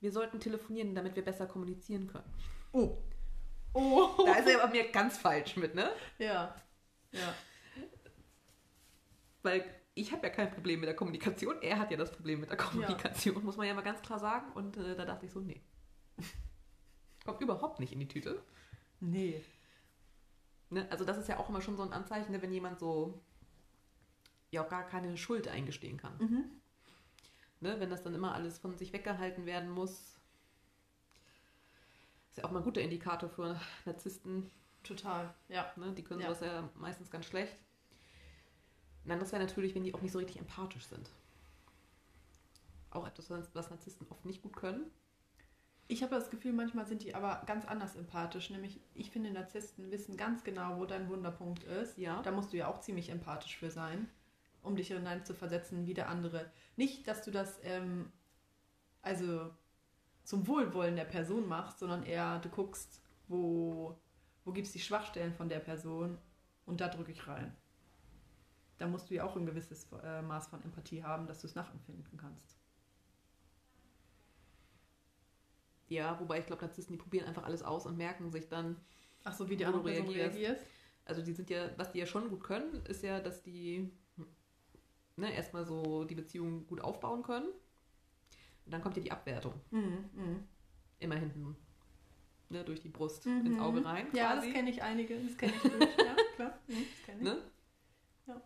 wir 0.00 0.12
sollten 0.12 0.40
telefonieren, 0.40 0.94
damit 0.94 1.16
wir 1.16 1.24
besser 1.24 1.46
kommunizieren 1.46 2.06
können. 2.06 2.32
Oh. 2.72 2.96
Oh. 3.74 4.22
Da 4.26 4.34
ist 4.34 4.48
er 4.48 4.58
bei 4.66 4.68
mir 4.72 4.90
ganz 4.90 5.18
falsch 5.18 5.56
mit, 5.56 5.74
ne? 5.74 5.90
Ja. 6.18 6.54
Ja. 7.12 7.34
Weil 9.42 9.64
ich 9.94 10.12
habe 10.12 10.26
ja 10.26 10.32
kein 10.32 10.50
Problem 10.50 10.80
mit 10.80 10.88
der 10.88 10.96
Kommunikation, 10.96 11.60
er 11.62 11.78
hat 11.78 11.90
ja 11.90 11.96
das 11.96 12.12
Problem 12.12 12.40
mit 12.40 12.50
der 12.50 12.56
Kommunikation, 12.56 13.44
muss 13.44 13.56
man 13.56 13.66
ja 13.66 13.74
mal 13.74 13.82
ganz 13.82 14.00
klar 14.02 14.18
sagen. 14.18 14.52
Und 14.52 14.76
äh, 14.76 14.94
da 14.96 15.04
dachte 15.04 15.26
ich 15.26 15.32
so, 15.32 15.40
nee. 15.40 15.60
Kommt 17.24 17.40
überhaupt 17.40 17.80
nicht 17.80 17.92
in 17.92 18.00
die 18.00 18.08
Tüte. 18.08 18.42
Nee. 19.00 19.44
Ne? 20.70 20.86
Also 20.90 21.04
das 21.04 21.18
ist 21.18 21.28
ja 21.28 21.38
auch 21.38 21.48
immer 21.48 21.60
schon 21.60 21.76
so 21.76 21.82
ein 21.82 21.92
Anzeichen, 21.92 22.32
ne, 22.32 22.40
wenn 22.40 22.52
jemand 22.52 22.78
so 22.78 23.20
ja 24.50 24.64
auch 24.64 24.68
gar 24.68 24.86
keine 24.86 25.16
Schuld 25.16 25.48
eingestehen 25.48 25.96
kann. 25.96 26.16
Mhm. 26.18 26.44
Ne? 27.60 27.78
Wenn 27.78 27.90
das 27.90 28.02
dann 28.02 28.14
immer 28.14 28.34
alles 28.34 28.58
von 28.58 28.76
sich 28.76 28.92
weggehalten 28.92 29.46
werden 29.46 29.70
muss. 29.70 30.16
Ist 32.30 32.38
ja 32.38 32.44
auch 32.44 32.50
mal 32.52 32.60
ein 32.60 32.64
guter 32.64 32.80
Indikator 32.80 33.28
für 33.28 33.60
Narzissten. 33.84 34.50
Total. 34.82 35.34
Ja. 35.48 35.70
Ne? 35.76 35.92
Die 35.92 36.02
können 36.04 36.20
Ja. 36.20 36.28
sowas 36.28 36.40
ja 36.40 36.68
meistens 36.76 37.10
ganz 37.10 37.26
schlecht. 37.26 37.56
Ein 39.04 39.12
anderes 39.12 39.32
wäre 39.32 39.42
natürlich, 39.42 39.74
wenn 39.74 39.84
die 39.84 39.94
auch 39.94 40.02
nicht 40.02 40.12
so 40.12 40.18
richtig 40.18 40.38
empathisch 40.38 40.86
sind. 40.86 41.10
Auch 42.90 43.06
etwas, 43.06 43.30
was 43.54 43.70
Narzissten 43.70 44.06
oft 44.10 44.24
nicht 44.24 44.42
gut 44.42 44.56
können. 44.56 44.90
Ich 45.88 46.02
habe 46.02 46.14
das 46.14 46.30
Gefühl, 46.30 46.52
manchmal 46.52 46.86
sind 46.86 47.02
die 47.02 47.14
aber 47.14 47.42
ganz 47.46 47.64
anders 47.64 47.96
empathisch. 47.96 48.50
Nämlich, 48.50 48.80
ich 48.94 49.10
finde, 49.10 49.30
Narzissten 49.30 49.90
wissen 49.90 50.16
ganz 50.16 50.44
genau, 50.44 50.78
wo 50.78 50.86
dein 50.86 51.08
Wunderpunkt 51.08 51.64
ist. 51.64 51.98
Ja. 51.98 52.22
Da 52.22 52.30
musst 52.30 52.52
du 52.52 52.56
ja 52.56 52.68
auch 52.68 52.80
ziemlich 52.80 53.10
empathisch 53.10 53.58
für 53.58 53.70
sein, 53.70 54.08
um 54.62 54.76
dich 54.76 54.88
hinein 54.88 55.24
zu 55.24 55.34
versetzen, 55.34 55.86
wie 55.86 55.94
der 55.94 56.08
andere. 56.08 56.50
Nicht, 56.76 57.08
dass 57.08 57.22
du 57.22 57.30
das 57.30 57.58
ähm, 57.64 58.12
also 59.02 59.50
zum 60.24 60.46
Wohlwollen 60.46 60.96
der 60.96 61.04
Person 61.04 61.48
machst, 61.48 61.78
sondern 61.78 62.04
eher 62.04 62.38
du 62.40 62.48
guckst, 62.48 63.02
wo, 63.28 63.98
wo 64.44 64.52
gibt 64.52 64.66
es 64.66 64.72
die 64.72 64.80
Schwachstellen 64.80 65.34
von 65.34 65.48
der 65.48 65.60
Person 65.60 66.18
und 66.66 66.80
da 66.80 66.88
drücke 66.88 67.12
ich 67.12 67.26
rein. 67.26 67.56
Da 68.80 68.86
musst 68.88 69.10
du 69.10 69.14
ja 69.14 69.24
auch 69.24 69.36
ein 69.36 69.44
gewisses 69.44 69.86
äh, 70.02 70.22
Maß 70.22 70.46
von 70.48 70.62
Empathie 70.64 71.04
haben, 71.04 71.26
dass 71.26 71.42
du 71.42 71.46
es 71.46 71.54
nachempfinden 71.54 72.16
kannst. 72.16 72.56
Ja, 75.88 76.18
wobei 76.18 76.38
ich 76.38 76.46
glaube, 76.46 76.62
Narzissten, 76.64 76.94
die 76.96 76.98
probieren 77.02 77.26
einfach 77.26 77.42
alles 77.44 77.62
aus 77.62 77.84
und 77.84 77.98
merken 77.98 78.30
sich 78.30 78.48
dann, 78.48 78.76
Ach 79.24 79.34
so, 79.34 79.50
wie 79.50 79.56
die 79.56 79.66
andere 79.66 79.82
Person 79.82 80.08
reagierst. 80.08 80.64
also 81.04 81.20
die 81.20 81.32
sind 81.34 81.50
ja, 81.50 81.68
was 81.76 81.92
die 81.92 81.98
ja 81.98 82.06
schon 82.06 82.30
gut 82.30 82.42
können, 82.42 82.82
ist 82.86 83.02
ja, 83.02 83.20
dass 83.20 83.42
die 83.42 83.90
ne, 85.16 85.34
erstmal 85.34 85.66
so 85.66 86.04
die 86.04 86.14
Beziehung 86.14 86.66
gut 86.66 86.80
aufbauen 86.80 87.22
können. 87.22 87.48
Und 88.64 88.72
dann 88.72 88.80
kommt 88.80 88.96
ja 88.96 89.02
die 89.02 89.12
Abwertung. 89.12 89.54
Mhm, 89.72 90.08
mhm. 90.14 90.44
Immer 91.00 91.16
hinten. 91.16 91.54
Ne, 92.48 92.64
durch 92.64 92.80
die 92.80 92.88
Brust 92.88 93.26
Mhm. 93.26 93.44
ins 93.46 93.58
Auge 93.60 93.84
rein. 93.84 94.06
Ja, 94.14 94.32
quasi. 94.32 94.46
das 94.46 94.54
kenne 94.54 94.70
ich 94.70 94.82
einige, 94.82 95.18
das 95.22 95.36
kenne 95.36 95.52
ich 95.54 95.62
gut. 95.62 95.80
ja, 95.98 96.16
klar. 96.36 96.58
Mhm, 96.66 96.74
das 96.96 97.02
kenn 97.04 97.18
ich. 97.18 97.24
Ne? 97.24 97.42
Ja. 98.26 98.40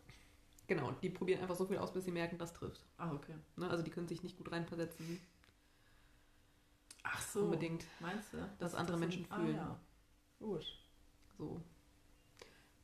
Genau, 0.67 0.93
die 0.93 1.11
probieren 1.11 1.43
einfach 1.43 1.57
so 1.57 1.67
viel 1.67 1.79
aus, 1.79 1.93
bis 1.93 2.05
sie 2.05 2.11
merken, 2.11 2.39
das 2.39 2.53
trifft. 2.53 2.85
Ah, 2.97 3.13
okay. 3.13 3.35
Ne? 3.57 3.69
Also 3.69 3.83
die 3.83 3.91
können 3.91 4.09
sich 4.09 4.23
nicht 4.23 4.39
gut 4.39 4.51
reinversetzen, 4.51 5.21
Ach 7.03 7.21
so. 7.21 7.45
unbedingt. 7.45 7.85
Meinst 8.01 8.33
du? 8.33 8.39
dass 8.59 8.75
andere 8.75 8.97
Menschen 8.97 9.27
ah, 9.29 9.37
fühlen. 9.37 9.57
ja. 9.57 9.79
Gut. 10.39 10.65
So. 11.37 11.61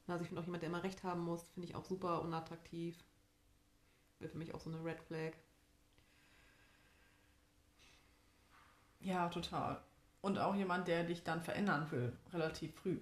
Also 0.06 0.22
ich 0.22 0.28
finde 0.28 0.42
auch 0.42 0.46
jemand, 0.46 0.62
der 0.62 0.68
immer 0.68 0.82
recht 0.82 1.02
haben 1.04 1.20
muss, 1.25 1.49
finde 1.50 1.68
ich 1.68 1.75
auch 1.75 1.84
super 1.84 2.20
unattraktiv. 2.22 2.99
Wäre 4.18 4.30
für 4.30 4.38
mich 4.38 4.52
auch 4.52 4.60
so 4.60 4.70
eine 4.70 4.84
Red 4.84 5.00
Flag. 5.00 5.32
Ja, 8.99 9.28
total. 9.30 9.82
Und 10.20 10.38
auch 10.38 10.54
jemand, 10.54 10.88
der 10.88 11.04
dich 11.04 11.22
dann 11.25 11.40
verändern 11.40 11.90
will, 11.90 12.12
relativ 12.32 12.75
früh. 12.75 13.00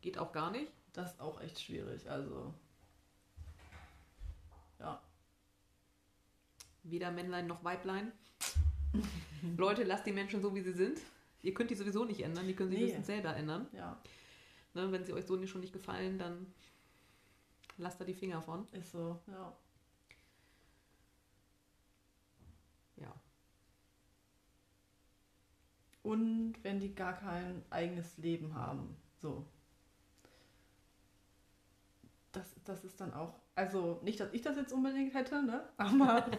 Geht 0.00 0.18
auch 0.18 0.32
gar 0.32 0.50
nicht. 0.50 0.72
Das 0.92 1.12
ist 1.12 1.20
auch 1.20 1.40
echt 1.40 1.60
schwierig. 1.60 2.10
Also, 2.10 2.54
Weder 6.82 7.10
Männlein 7.10 7.46
noch 7.46 7.62
Weiblein. 7.64 8.12
Leute, 9.56 9.84
lasst 9.84 10.06
die 10.06 10.12
Menschen 10.12 10.40
so, 10.42 10.54
wie 10.54 10.60
sie 10.62 10.72
sind. 10.72 11.00
Ihr 11.42 11.54
könnt 11.54 11.70
die 11.70 11.74
sowieso 11.74 12.04
nicht 12.04 12.20
ändern, 12.22 12.46
die 12.46 12.54
können 12.54 12.70
sie 12.70 12.76
Nee. 12.76 12.84
höchstens 12.84 13.06
selber 13.06 13.34
ändern. 13.36 13.66
Ja, 13.72 14.00
Ne, 14.74 14.90
wenn 14.92 15.04
sie 15.04 15.12
euch 15.12 15.26
so 15.26 15.34
nicht, 15.36 15.50
schon 15.50 15.62
nicht 15.62 15.72
gefallen, 15.72 16.18
dann 16.18 16.46
lasst 17.76 18.00
da 18.00 18.04
die 18.04 18.14
Finger 18.14 18.40
von. 18.40 18.66
ist 18.72 18.92
so, 18.92 19.18
ja. 19.26 19.52
Ja. 22.96 23.14
Und 26.02 26.54
wenn 26.62 26.78
die 26.80 26.94
gar 26.94 27.14
kein 27.14 27.62
eigenes 27.70 28.16
Leben 28.18 28.54
haben. 28.54 28.96
So. 29.20 29.44
Das, 32.32 32.54
das 32.64 32.84
ist 32.84 33.00
dann 33.00 33.12
auch. 33.12 33.40
Also 33.56 34.00
nicht, 34.02 34.20
dass 34.20 34.32
ich 34.32 34.42
das 34.42 34.56
jetzt 34.56 34.72
unbedingt 34.72 35.14
hätte, 35.14 35.42
ne? 35.44 35.68
Aber 35.76 36.30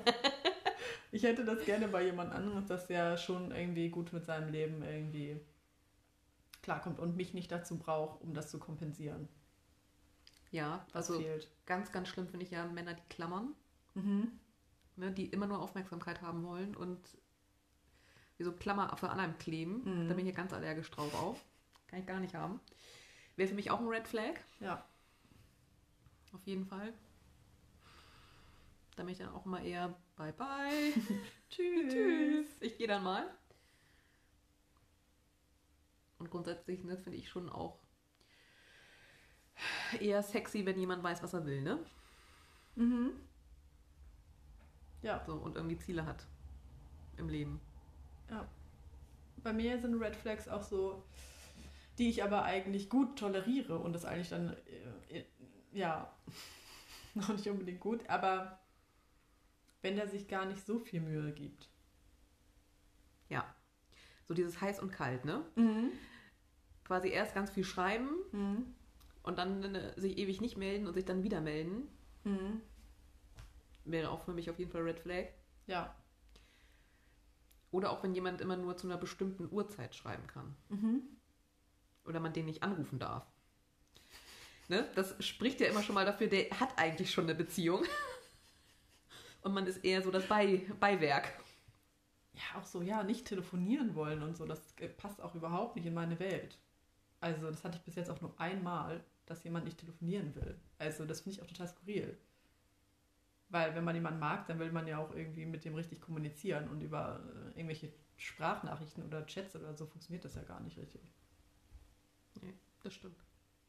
ich 1.11 1.23
hätte 1.23 1.43
das 1.43 1.65
gerne 1.65 1.87
bei 1.89 2.03
jemand 2.05 2.31
anderem, 2.33 2.65
dass 2.67 2.87
der 2.87 3.17
schon 3.17 3.51
irgendwie 3.51 3.89
gut 3.89 4.13
mit 4.13 4.25
seinem 4.25 4.49
Leben 4.51 4.81
irgendwie 4.83 5.39
klarkommt 6.61 6.99
und 6.99 7.17
mich 7.17 7.33
nicht 7.33 7.51
dazu 7.51 7.77
braucht, 7.77 8.21
um 8.21 8.33
das 8.33 8.49
zu 8.49 8.59
kompensieren. 8.59 9.27
Ja, 10.51 10.85
Was 10.93 11.09
also 11.09 11.19
fehlt. 11.21 11.49
ganz, 11.65 11.91
ganz 11.91 12.07
schlimm 12.09 12.27
finde 12.27 12.45
ich 12.45 12.51
ja 12.51 12.65
Männer, 12.65 12.93
die 12.93 13.03
klammern, 13.09 13.55
Mhm. 13.93 14.31
ne, 14.95 15.11
die 15.11 15.25
immer 15.27 15.47
nur 15.47 15.59
Aufmerksamkeit 15.61 16.21
haben 16.21 16.43
wollen 16.43 16.75
und 16.75 16.99
wie 18.37 18.43
so 18.43 18.51
Klammeraffe 18.53 19.09
an 19.09 19.19
einem 19.19 19.37
kleben. 19.37 19.81
Mhm. 19.83 20.07
Da 20.09 20.13
bin 20.15 20.25
ich 20.25 20.31
ja 20.33 20.37
ganz 20.37 20.53
allergisch 20.53 20.89
drauf 20.91 21.13
auch. 21.15 21.37
Kann 21.87 21.99
ich 21.99 22.05
gar 22.05 22.19
nicht 22.19 22.35
haben. 22.35 22.59
Wäre 23.35 23.49
für 23.49 23.55
mich 23.55 23.71
auch 23.71 23.79
ein 23.79 23.87
Red 23.87 24.07
Flag. 24.07 24.35
Ja. 24.59 24.85
Auf 26.31 26.45
jeden 26.45 26.65
Fall. 26.65 26.93
Da 28.95 29.03
bin 29.03 29.11
ich 29.11 29.19
dann 29.19 29.29
auch 29.29 29.45
immer 29.45 29.61
eher 29.61 29.95
bye 30.15 30.33
bye. 30.33 30.93
Tschüss. 31.49 31.93
Tschüss. 31.93 32.61
Ich 32.61 32.77
gehe 32.77 32.87
dann 32.87 33.03
mal. 33.03 33.25
Und 36.19 36.29
grundsätzlich 36.29 36.83
ne, 36.83 36.97
finde 36.97 37.17
ich 37.17 37.29
schon 37.29 37.49
auch 37.49 37.79
eher 39.99 40.21
sexy, 40.21 40.65
wenn 40.65 40.79
jemand 40.79 41.03
weiß, 41.03 41.23
was 41.23 41.33
er 41.33 41.45
will, 41.45 41.61
ne? 41.61 41.79
Mhm. 42.75 43.11
Ja. 45.01 45.23
So, 45.25 45.33
und 45.33 45.55
irgendwie 45.55 45.77
Ziele 45.77 46.05
hat 46.05 46.27
im 47.17 47.27
Leben. 47.27 47.59
Bei 49.43 49.53
mir 49.53 49.79
sind 49.79 49.95
Red 49.95 50.15
Flags 50.15 50.47
auch 50.47 50.61
so, 50.61 51.03
die 51.97 52.09
ich 52.09 52.23
aber 52.23 52.43
eigentlich 52.43 52.89
gut 52.89 53.17
toleriere 53.17 53.79
und 53.79 53.93
das 53.93 54.05
eigentlich 54.05 54.29
dann, 54.29 54.55
äh, 55.09 55.23
ja, 55.71 56.11
noch 57.15 57.29
nicht 57.29 57.47
unbedingt 57.49 57.79
gut, 57.79 58.07
aber 58.09 58.59
wenn 59.81 59.95
der 59.95 60.07
sich 60.07 60.27
gar 60.27 60.45
nicht 60.45 60.65
so 60.65 60.79
viel 60.79 61.01
Mühe 61.01 61.31
gibt. 61.33 61.69
Ja. 63.29 63.55
So 64.27 64.33
dieses 64.33 64.61
heiß 64.61 64.79
und 64.79 64.91
kalt, 64.91 65.25
ne? 65.25 65.43
Mhm. 65.55 65.91
Quasi 66.85 67.09
erst 67.09 67.33
ganz 67.33 67.49
viel 67.51 67.63
schreiben 67.63 68.09
Mhm. 68.31 68.75
und 69.23 69.37
dann 69.37 69.75
äh, 69.75 69.99
sich 69.99 70.17
ewig 70.17 70.41
nicht 70.41 70.57
melden 70.57 70.87
und 70.87 70.93
sich 70.93 71.05
dann 71.05 71.23
wieder 71.23 71.41
melden. 71.41 71.87
Mhm. 72.23 72.61
Wäre 73.85 74.09
auch 74.09 74.21
für 74.23 74.33
mich 74.33 74.49
auf 74.49 74.59
jeden 74.59 74.71
Fall 74.71 74.81
Red 74.83 74.99
Flag. 74.99 75.27
Ja. 75.67 75.95
Oder 77.71 77.89
auch 77.91 78.03
wenn 78.03 78.13
jemand 78.13 78.41
immer 78.41 78.57
nur 78.57 78.77
zu 78.77 78.87
einer 78.87 78.97
bestimmten 78.97 79.47
Uhrzeit 79.51 79.95
schreiben 79.95 80.27
kann. 80.27 80.55
Mhm. 80.69 81.01
Oder 82.05 82.19
man 82.19 82.33
den 82.33 82.45
nicht 82.45 82.63
anrufen 82.63 82.99
darf. 82.99 83.25
Ne? 84.71 84.89
Das 84.95 85.13
spricht 85.19 85.59
ja 85.59 85.67
immer 85.67 85.83
schon 85.83 85.95
mal 85.95 86.05
dafür, 86.05 86.27
der 86.27 86.49
hat 86.57 86.77
eigentlich 86.77 87.11
schon 87.11 87.25
eine 87.25 87.35
Beziehung. 87.35 87.83
Und 89.41 89.53
man 89.53 89.67
ist 89.67 89.83
eher 89.83 90.01
so 90.01 90.11
das 90.11 90.25
Bei 90.27 90.61
Beiwerk. 90.79 91.27
Ja, 92.31 92.57
auch 92.57 92.65
so, 92.65 92.81
ja, 92.81 93.03
nicht 93.03 93.27
telefonieren 93.27 93.95
wollen 93.95 94.23
und 94.23 94.37
so, 94.37 94.45
das 94.45 94.73
äh, 94.79 94.87
passt 94.87 95.19
auch 95.19 95.35
überhaupt 95.35 95.75
nicht 95.75 95.85
in 95.85 95.93
meine 95.93 96.17
Welt. 96.19 96.57
Also, 97.19 97.51
das 97.51 97.65
hatte 97.65 97.79
ich 97.79 97.83
bis 97.83 97.95
jetzt 97.95 98.09
auch 98.09 98.21
nur 98.21 98.39
einmal, 98.39 99.03
dass 99.25 99.43
jemand 99.43 99.65
nicht 99.65 99.77
telefonieren 99.77 100.33
will. 100.35 100.57
Also, 100.77 101.03
das 101.03 101.19
finde 101.19 101.35
ich 101.35 101.43
auch 101.43 101.47
total 101.47 101.67
skurril. 101.67 102.17
Weil, 103.49 103.75
wenn 103.75 103.83
man 103.83 103.95
jemanden 103.95 104.21
mag, 104.21 104.47
dann 104.47 104.59
will 104.59 104.71
man 104.71 104.87
ja 104.87 104.99
auch 104.99 105.13
irgendwie 105.13 105.45
mit 105.45 105.65
dem 105.65 105.75
richtig 105.75 105.99
kommunizieren 105.99 106.69
und 106.69 106.79
über 106.79 107.19
äh, 107.25 107.59
irgendwelche 107.59 107.91
Sprachnachrichten 108.15 109.03
oder 109.03 109.25
Chats 109.25 109.53
oder 109.57 109.75
so 109.75 109.85
funktioniert 109.85 110.23
das 110.23 110.35
ja 110.35 110.43
gar 110.43 110.61
nicht 110.61 110.77
richtig. 110.77 111.01
Nee, 112.41 112.53
das 112.83 112.93
stimmt. 112.93 113.21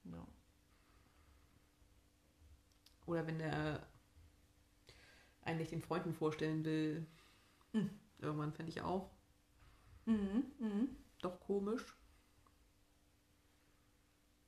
Ja. 0.04 0.25
Oder 3.06 3.26
wenn 3.26 3.38
der 3.38 3.87
eigentlich 5.42 5.68
den 5.71 5.82
Freunden 5.82 6.14
vorstellen 6.14 6.64
will. 6.64 7.06
Mhm. 7.75 7.90
Irgendwann 8.21 8.54
fände 8.54 8.71
ich 8.71 8.80
auch 8.80 9.11
Mhm, 10.06 10.44
mhm. 10.61 10.97
doch 11.23 11.40
komisch. 11.40 11.97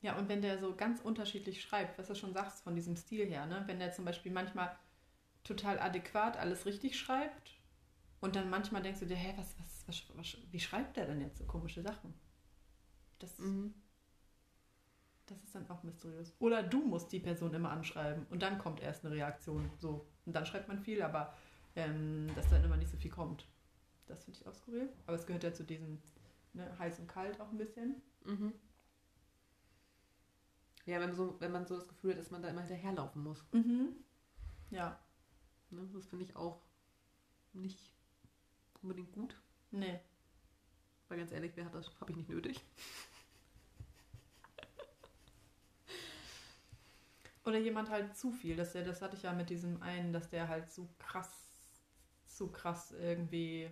Ja, 0.03 0.17
und 0.19 0.29
wenn 0.29 0.41
der 0.43 0.59
so 0.59 0.75
ganz 0.77 1.01
unterschiedlich 1.01 1.61
schreibt, 1.63 1.99
was 1.99 2.07
du 2.09 2.15
schon 2.15 2.33
sagst, 2.35 2.63
von 2.63 2.75
diesem 2.77 2.97
Stil 2.97 3.27
her, 3.27 3.47
ne? 3.47 3.63
wenn 3.67 3.79
der 3.81 3.93
zum 3.93 4.05
Beispiel 4.05 4.31
manchmal 4.33 4.77
total 5.45 5.79
adäquat 5.81 6.37
alles 6.39 6.67
richtig 6.67 6.99
schreibt 6.99 7.53
und 8.21 8.37
dann 8.37 8.51
manchmal 8.51 8.83
denkst 8.83 9.01
du 9.01 9.07
dir, 9.07 9.17
hä, 9.17 9.35
was, 9.37 9.55
was, 9.59 9.85
was, 9.89 10.19
was, 10.19 10.39
wie 10.53 10.61
schreibt 10.61 10.97
der 10.97 11.07
denn 11.07 11.21
jetzt 11.23 11.39
so 11.39 11.45
komische 11.47 11.83
Sachen? 11.83 12.15
Das, 13.19 13.39
Mhm. 13.39 13.75
Das 15.27 15.43
ist 15.43 15.55
dann 15.55 15.69
auch 15.71 15.83
mysteriös. 15.83 16.35
Oder 16.39 16.63
du 16.63 16.85
musst 16.85 17.13
die 17.13 17.21
Person 17.21 17.55
immer 17.55 17.71
anschreiben 17.71 18.27
und 18.31 18.43
dann 18.43 18.59
kommt 18.59 18.81
erst 18.81 19.05
eine 19.05 19.15
Reaktion. 19.15 19.71
So. 19.81 20.07
Und 20.27 20.35
dann 20.35 20.47
schreibt 20.47 20.69
man 20.69 20.79
viel, 20.79 21.03
aber 21.03 21.35
ähm, 21.77 22.29
dass 22.35 22.49
dann 22.51 22.65
immer 22.65 22.77
nicht 22.77 22.91
so 22.91 22.97
viel 22.97 23.11
kommt. 23.11 23.47
Das 24.07 24.25
finde 24.25 24.41
ich 24.41 24.47
auch 24.47 24.55
skurril. 24.55 24.89
Aber 25.07 25.17
es 25.17 25.27
gehört 25.27 25.45
ja 25.45 25.53
zu 25.53 25.65
diesem 25.65 25.99
ne, 26.53 26.79
heiß 26.79 26.99
und 27.01 27.09
kalt 27.09 27.41
auch 27.41 27.51
ein 27.51 27.59
bisschen. 27.59 28.03
Mhm. 28.25 28.53
Ja, 30.87 31.01
wenn 31.01 31.09
man, 31.09 31.17
so, 31.17 31.37
wenn 31.41 31.53
man 31.53 31.67
so 31.67 31.77
das 31.77 31.89
Gefühl 31.89 32.13
hat, 32.13 32.19
dass 32.19 32.31
man 32.31 32.43
da 32.43 32.49
immer 32.49 32.61
hinterherlaufen 32.61 33.23
muss. 33.23 33.43
Mhm. 33.53 33.97
Ja, 34.71 34.99
Ne? 35.75 35.89
Das 35.93 36.07
finde 36.07 36.25
ich 36.25 36.37
auch 36.37 36.61
nicht 37.53 37.79
unbedingt 38.83 39.13
gut. 39.13 39.37
nee. 39.71 40.01
Weil 41.09 41.19
ganz 41.19 41.33
ehrlich, 41.33 41.53
wer 41.55 41.67
hat 41.67 41.75
das? 41.75 41.91
Habe 42.01 42.13
ich 42.13 42.17
nicht 42.17 42.31
nötig. 42.31 42.65
Oder 47.45 47.59
jemand 47.59 47.91
halt 47.91 48.17
zu 48.17 48.31
viel. 48.33 48.57
Dass 48.57 48.73
der, 48.73 48.85
das 48.85 49.03
hatte 49.03 49.17
ich 49.17 49.23
ja 49.23 49.33
mit 49.33 49.51
diesem 49.51 49.83
einen, 49.83 50.13
dass 50.13 50.31
der 50.31 50.49
halt 50.49 50.71
so 50.71 50.89
krass, 50.99 51.31
zu 52.27 52.51
krass 52.51 52.93
irgendwie 52.93 53.71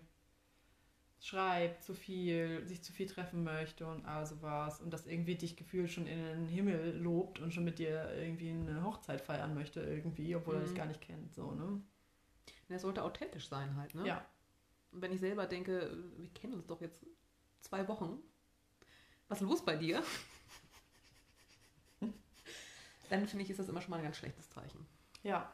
schreibt, 1.20 1.82
zu 1.84 1.94
viel, 1.94 2.66
sich 2.66 2.82
zu 2.82 2.92
viel 2.92 3.06
treffen 3.06 3.44
möchte 3.44 3.86
und 3.86 4.04
all 4.04 4.26
sowas. 4.26 4.80
Und 4.80 4.90
das 4.90 5.06
irgendwie 5.06 5.36
dich 5.36 5.56
gefühlt 5.56 5.90
schon 5.90 6.06
in 6.06 6.18
den 6.18 6.48
Himmel 6.48 6.96
lobt 6.98 7.38
und 7.38 7.54
schon 7.54 7.64
mit 7.64 7.78
dir 7.78 8.12
irgendwie 8.16 8.50
eine 8.50 8.82
Hochzeit 8.84 9.20
feiern 9.20 9.54
möchte 9.54 9.80
irgendwie, 9.80 10.34
obwohl 10.34 10.56
er 10.56 10.62
dich 10.62 10.72
Mhm. 10.72 10.76
gar 10.76 10.86
nicht 10.86 11.00
kennt. 11.00 11.32
So, 11.32 11.52
ne? 11.52 11.80
Der 12.68 12.78
sollte 12.78 13.04
authentisch 13.04 13.48
sein 13.48 13.76
halt, 13.76 13.94
ne? 13.94 14.06
Ja. 14.06 14.26
Und 14.90 15.00
wenn 15.00 15.12
ich 15.12 15.20
selber 15.20 15.46
denke, 15.46 15.96
wir 16.18 16.28
kennen 16.30 16.54
uns 16.54 16.66
doch 16.66 16.80
jetzt 16.80 17.06
zwei 17.60 17.86
Wochen. 17.88 18.18
Was 19.28 19.40
ist 19.40 19.48
los 19.48 19.64
bei 19.64 19.76
dir? 19.76 20.02
Dann 23.12 23.28
finde 23.28 23.44
ich, 23.44 23.50
ist 23.50 23.60
das 23.60 23.68
immer 23.68 23.80
schon 23.80 23.90
mal 23.90 23.98
ein 23.98 24.04
ganz 24.04 24.16
schlechtes 24.16 24.48
Zeichen. 24.50 24.86
Ja. 25.22 25.50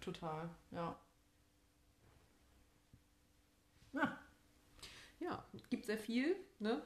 Total, 0.00 0.48
ja. 0.70 0.98
Ja. 3.92 4.18
Ja, 5.20 5.44
gibt 5.70 5.86
sehr 5.86 5.98
viel, 5.98 6.36
ne? 6.58 6.82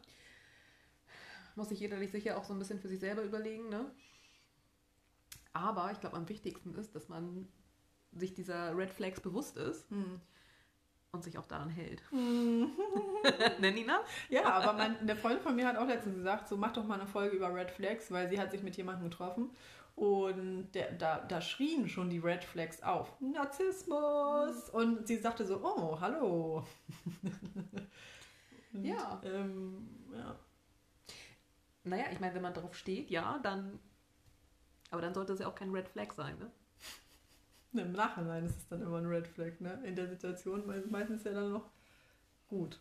Muss 1.54 1.70
sich 1.70 1.80
jeder 1.80 1.98
sich 1.98 2.10
sicher 2.10 2.36
auch 2.36 2.44
so 2.44 2.52
ein 2.52 2.58
bisschen 2.58 2.80
für 2.80 2.88
sich 2.88 3.00
selber 3.00 3.22
überlegen, 3.22 3.68
ne? 3.68 3.90
Aber 5.52 5.90
ich 5.92 6.00
glaube, 6.00 6.16
am 6.16 6.28
wichtigsten 6.28 6.74
ist, 6.74 6.94
dass 6.94 7.08
man 7.08 7.48
sich 8.12 8.34
dieser 8.34 8.76
Red 8.76 8.90
Flags 8.90 9.20
bewusst 9.20 9.56
ist 9.56 9.90
Hm. 9.90 10.20
Und 11.12 11.24
sich 11.24 11.38
auch 11.38 11.46
daran 11.46 11.70
hält. 11.70 12.02
Hm. 12.10 12.70
ne, 13.60 13.72
Nina? 13.72 14.00
Ja, 14.28 14.44
aber 14.52 14.72
mein, 14.72 15.06
der 15.06 15.16
Freund 15.16 15.40
von 15.40 15.56
mir 15.56 15.66
hat 15.66 15.76
auch 15.76 15.86
letztens 15.86 16.16
gesagt, 16.16 16.48
so 16.48 16.56
mach 16.56 16.72
doch 16.72 16.84
mal 16.84 17.00
eine 17.00 17.08
Folge 17.08 17.36
über 17.36 17.52
Red 17.52 17.70
Flags, 17.70 18.10
weil 18.10 18.28
sie 18.28 18.38
hat 18.38 18.50
sich 18.52 18.62
mit 18.62 18.76
jemandem 18.76 19.10
getroffen 19.10 19.50
und 19.96 20.72
der, 20.72 20.92
da, 20.92 21.20
da 21.20 21.40
schrien 21.40 21.88
schon 21.88 22.10
die 22.10 22.18
Red 22.18 22.44
Flags 22.44 22.82
auf. 22.82 23.18
Narzissmus! 23.20 24.68
Und 24.70 25.06
sie 25.06 25.16
sagte 25.16 25.46
so, 25.46 25.60
oh, 25.64 25.98
hallo. 26.00 26.64
Und, 28.72 28.84
Ja. 28.84 29.20
Ähm, 29.24 29.88
ja. 30.12 30.38
Naja, 31.84 32.04
ich 32.12 32.20
meine, 32.20 32.34
wenn 32.34 32.42
man 32.42 32.52
darauf 32.52 32.74
steht, 32.74 33.10
ja, 33.10 33.38
dann. 33.42 33.78
Aber 34.90 35.00
dann 35.00 35.14
sollte 35.14 35.32
es 35.32 35.38
ja 35.38 35.48
auch 35.48 35.54
kein 35.54 35.70
Red 35.70 35.88
Flag 35.88 36.12
sein, 36.12 36.38
ne? 36.38 36.50
Im 37.78 37.92
Nachhinein 37.92 38.44
ist 38.44 38.56
es 38.56 38.68
dann 38.68 38.82
immer 38.82 38.98
ein 38.98 39.06
Red 39.06 39.26
Flag, 39.28 39.60
ne? 39.60 39.80
In 39.84 39.94
der 39.96 40.08
Situation 40.08 40.66
me- 40.66 40.84
meistens 40.88 41.24
ja 41.24 41.32
dann 41.32 41.52
noch 41.52 41.70
gut. 42.48 42.80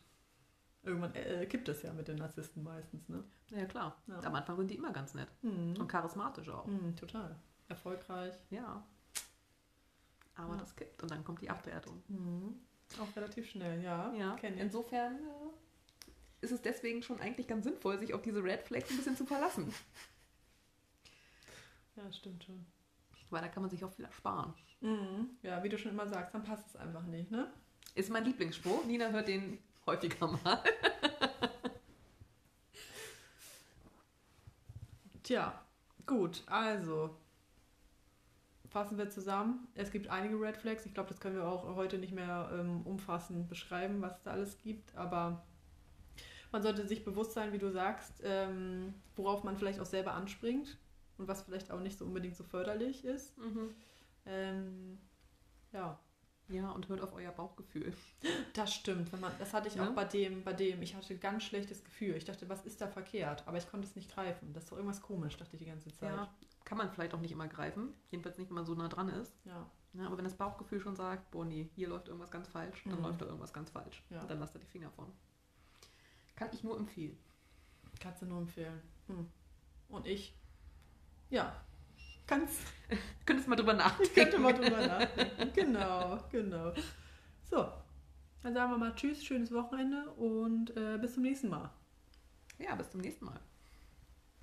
Irgendwann 0.83 1.13
äh, 1.15 1.45
kippt 1.47 1.67
es 1.69 1.81
ja 1.81 1.91
mit 1.93 2.07
den 2.07 2.17
Narzissten 2.17 2.63
meistens, 2.63 3.07
ne? 3.09 3.23
Ja, 3.51 3.65
klar. 3.65 4.01
Ja. 4.07 4.19
Am 4.21 4.35
Anfang 4.35 4.57
sind 4.57 4.69
die 4.71 4.75
immer 4.75 4.91
ganz 4.93 5.13
nett. 5.13 5.27
Mhm. 5.41 5.75
Und 5.79 5.87
charismatisch 5.87 6.49
auch. 6.49 6.65
Mhm, 6.67 6.95
total. 6.95 7.35
Erfolgreich. 7.67 8.35
Ja. 8.51 8.85
Aber 10.35 10.53
Ja. 10.53 10.59
das 10.59 10.75
kippt 10.75 11.01
und 11.01 11.09
dann 11.11 11.23
kommt 11.23 11.41
die 11.41 11.49
Abwertung. 11.49 12.03
Mhm. 12.07 12.55
Auch 12.99 13.15
relativ 13.15 13.49
schnell, 13.49 13.81
ja. 13.83 14.13
Ja, 14.13 14.35
insofern 14.35 15.15
äh, 15.15 16.41
ist 16.45 16.51
es 16.51 16.61
deswegen 16.61 17.01
schon 17.01 17.19
eigentlich 17.19 17.47
ganz 17.47 17.65
sinnvoll, 17.65 17.97
sich 17.97 18.13
auf 18.13 18.21
diese 18.21 18.43
Red 18.43 18.61
Flags 18.63 18.91
ein 18.91 18.97
bisschen 18.97 19.17
zu 19.17 19.25
verlassen. 19.25 19.73
Ja, 21.95 22.11
stimmt 22.11 22.43
schon. 22.43 22.65
Weil 23.29 23.41
da 23.41 23.47
kann 23.47 23.63
man 23.63 23.69
sich 23.69 23.83
auch 23.83 23.91
viel 23.91 24.05
ersparen. 24.05 24.53
Mhm. 24.81 25.31
Ja, 25.41 25.63
wie 25.63 25.69
du 25.69 25.77
schon 25.77 25.91
immer 25.91 26.07
sagst, 26.07 26.33
dann 26.33 26.43
passt 26.43 26.67
es 26.67 26.75
einfach 26.75 27.03
nicht, 27.03 27.31
ne? 27.31 27.51
Ist 27.95 28.09
mein 28.09 28.25
Lieblingsspruch. 28.25 28.85
Nina 28.85 29.07
hört 29.09 29.27
den 29.27 29.59
häufiger 29.85 30.27
mal. 30.27 30.63
Tja, 35.23 35.59
gut, 36.05 36.43
also 36.45 37.17
fassen 38.69 38.97
wir 38.97 39.09
zusammen. 39.09 39.67
Es 39.73 39.91
gibt 39.91 40.09
einige 40.09 40.39
Red 40.39 40.57
Flags. 40.57 40.85
Ich 40.85 40.93
glaube, 40.93 41.09
das 41.09 41.19
können 41.19 41.37
wir 41.37 41.47
auch 41.47 41.75
heute 41.75 41.97
nicht 41.97 42.13
mehr 42.13 42.51
ähm, 42.53 42.81
umfassend 42.85 43.47
beschreiben, 43.47 44.01
was 44.01 44.17
es 44.17 44.23
da 44.23 44.31
alles 44.31 44.57
gibt. 44.59 44.93
Aber 44.95 45.43
man 46.51 46.61
sollte 46.61 46.85
sich 46.87 47.03
bewusst 47.05 47.31
sein, 47.31 47.53
wie 47.53 47.57
du 47.57 47.71
sagst, 47.71 48.21
ähm, 48.23 48.93
worauf 49.15 49.43
man 49.43 49.57
vielleicht 49.57 49.79
auch 49.79 49.85
selber 49.85 50.13
anspringt 50.13 50.77
und 51.17 51.27
was 51.27 51.43
vielleicht 51.43 51.71
auch 51.71 51.79
nicht 51.79 51.97
so 51.97 52.05
unbedingt 52.05 52.35
so 52.35 52.43
förderlich 52.43 53.03
ist. 53.05 53.33
Ähm, 54.25 54.97
ja, 55.71 55.99
Ja, 56.47 56.69
und 56.71 56.87
hört 56.89 57.01
auf 57.01 57.13
euer 57.13 57.31
Bauchgefühl. 57.31 57.91
das 58.53 58.71
stimmt. 58.73 59.11
Wenn 59.11 59.19
man, 59.19 59.31
das 59.39 59.51
hatte 59.53 59.67
ich 59.67 59.75
Ja. 59.75 59.89
auch 59.89 59.93
bei 59.95 60.05
dem, 60.05 60.43
bei 60.43 60.53
dem. 60.53 60.81
Ich 60.83 60.93
hatte 60.95 61.13
ein 61.15 61.19
ganz 61.19 61.43
schlechtes 61.43 61.83
Gefühl. 61.83 62.15
Ich 62.15 62.25
dachte, 62.25 62.47
was 62.49 62.63
ist 62.65 62.79
da 62.81 62.87
verkehrt? 62.87 63.47
Aber 63.47 63.57
ich 63.57 63.67
konnte 63.69 63.87
es 63.87 63.95
nicht 63.95 64.13
greifen. 64.13 64.53
Das 64.53 64.63
ist 64.65 64.71
doch 64.71 64.77
irgendwas 64.77 65.01
komisch, 65.01 65.35
dachte 65.37 65.55
ich 65.55 65.59
die 65.63 65.69
ganze 65.69 65.89
Zeit. 65.91 66.11
Ja, 66.15 66.31
kann 66.63 66.77
man 66.77 66.91
vielleicht 66.91 67.15
auch 67.15 67.19
nicht 67.19 67.31
immer 67.31 67.47
greifen. 67.47 67.93
Jedenfalls 68.11 68.37
nicht, 68.37 68.49
wenn 68.49 68.55
man 68.55 68.65
so 68.65 68.75
nah 68.75 68.87
dran 68.89 69.09
ist. 69.09 69.33
ja. 69.45 69.69
Ja, 69.97 70.07
aber 70.07 70.17
wenn 70.17 70.25
das 70.25 70.35
Bauchgefühl 70.35 70.81
schon 70.81 70.97
sagt, 70.97 71.31
boah, 71.31 71.45
nee, 71.45 71.69
hier 71.73 71.87
läuft 71.87 72.09
irgendwas 72.09 72.29
ganz 72.29 72.49
falsch, 72.49 72.83
dann 72.83 72.97
Mhm. 72.97 73.03
läuft 73.05 73.21
da 73.21 73.27
irgendwas 73.27 73.53
ganz 73.53 73.69
falsch. 73.69 74.03
Ja. 74.09 74.19
Und 74.19 74.29
dann 74.29 74.39
lasst 74.41 74.53
da 74.53 74.59
die 74.59 74.65
Finger 74.65 74.91
von. 74.91 75.09
Kann 76.35 76.49
ich 76.51 76.65
nur 76.65 76.75
empfehlen. 76.77 77.17
Kannst 78.01 78.21
du 78.21 78.25
nur 78.25 78.39
empfehlen. 78.39 78.81
Hm. 79.07 79.29
Und 79.87 80.05
ich? 80.05 80.35
Ja. 81.29 81.53
Kannst, 82.27 82.59
Könntest 83.25 83.47
mal 83.47 83.55
drüber 83.55 83.73
nachdenken. 83.73 84.13
könnte 84.13 84.39
mal 84.39 84.53
drüber 84.53 84.87
nachdenken. 84.87 85.51
Genau, 85.53 86.19
genau. 86.31 86.73
So, 87.49 87.67
dann 88.41 88.53
sagen 88.53 88.71
wir 88.71 88.77
mal 88.77 88.95
Tschüss, 88.95 89.23
schönes 89.23 89.51
Wochenende 89.51 90.09
und 90.11 90.75
äh, 90.75 90.97
bis 90.99 91.13
zum 91.13 91.23
nächsten 91.23 91.49
Mal. 91.49 91.69
Ja, 92.57 92.75
bis 92.75 92.89
zum 92.89 93.01
nächsten 93.01 93.25
Mal. 93.25 93.39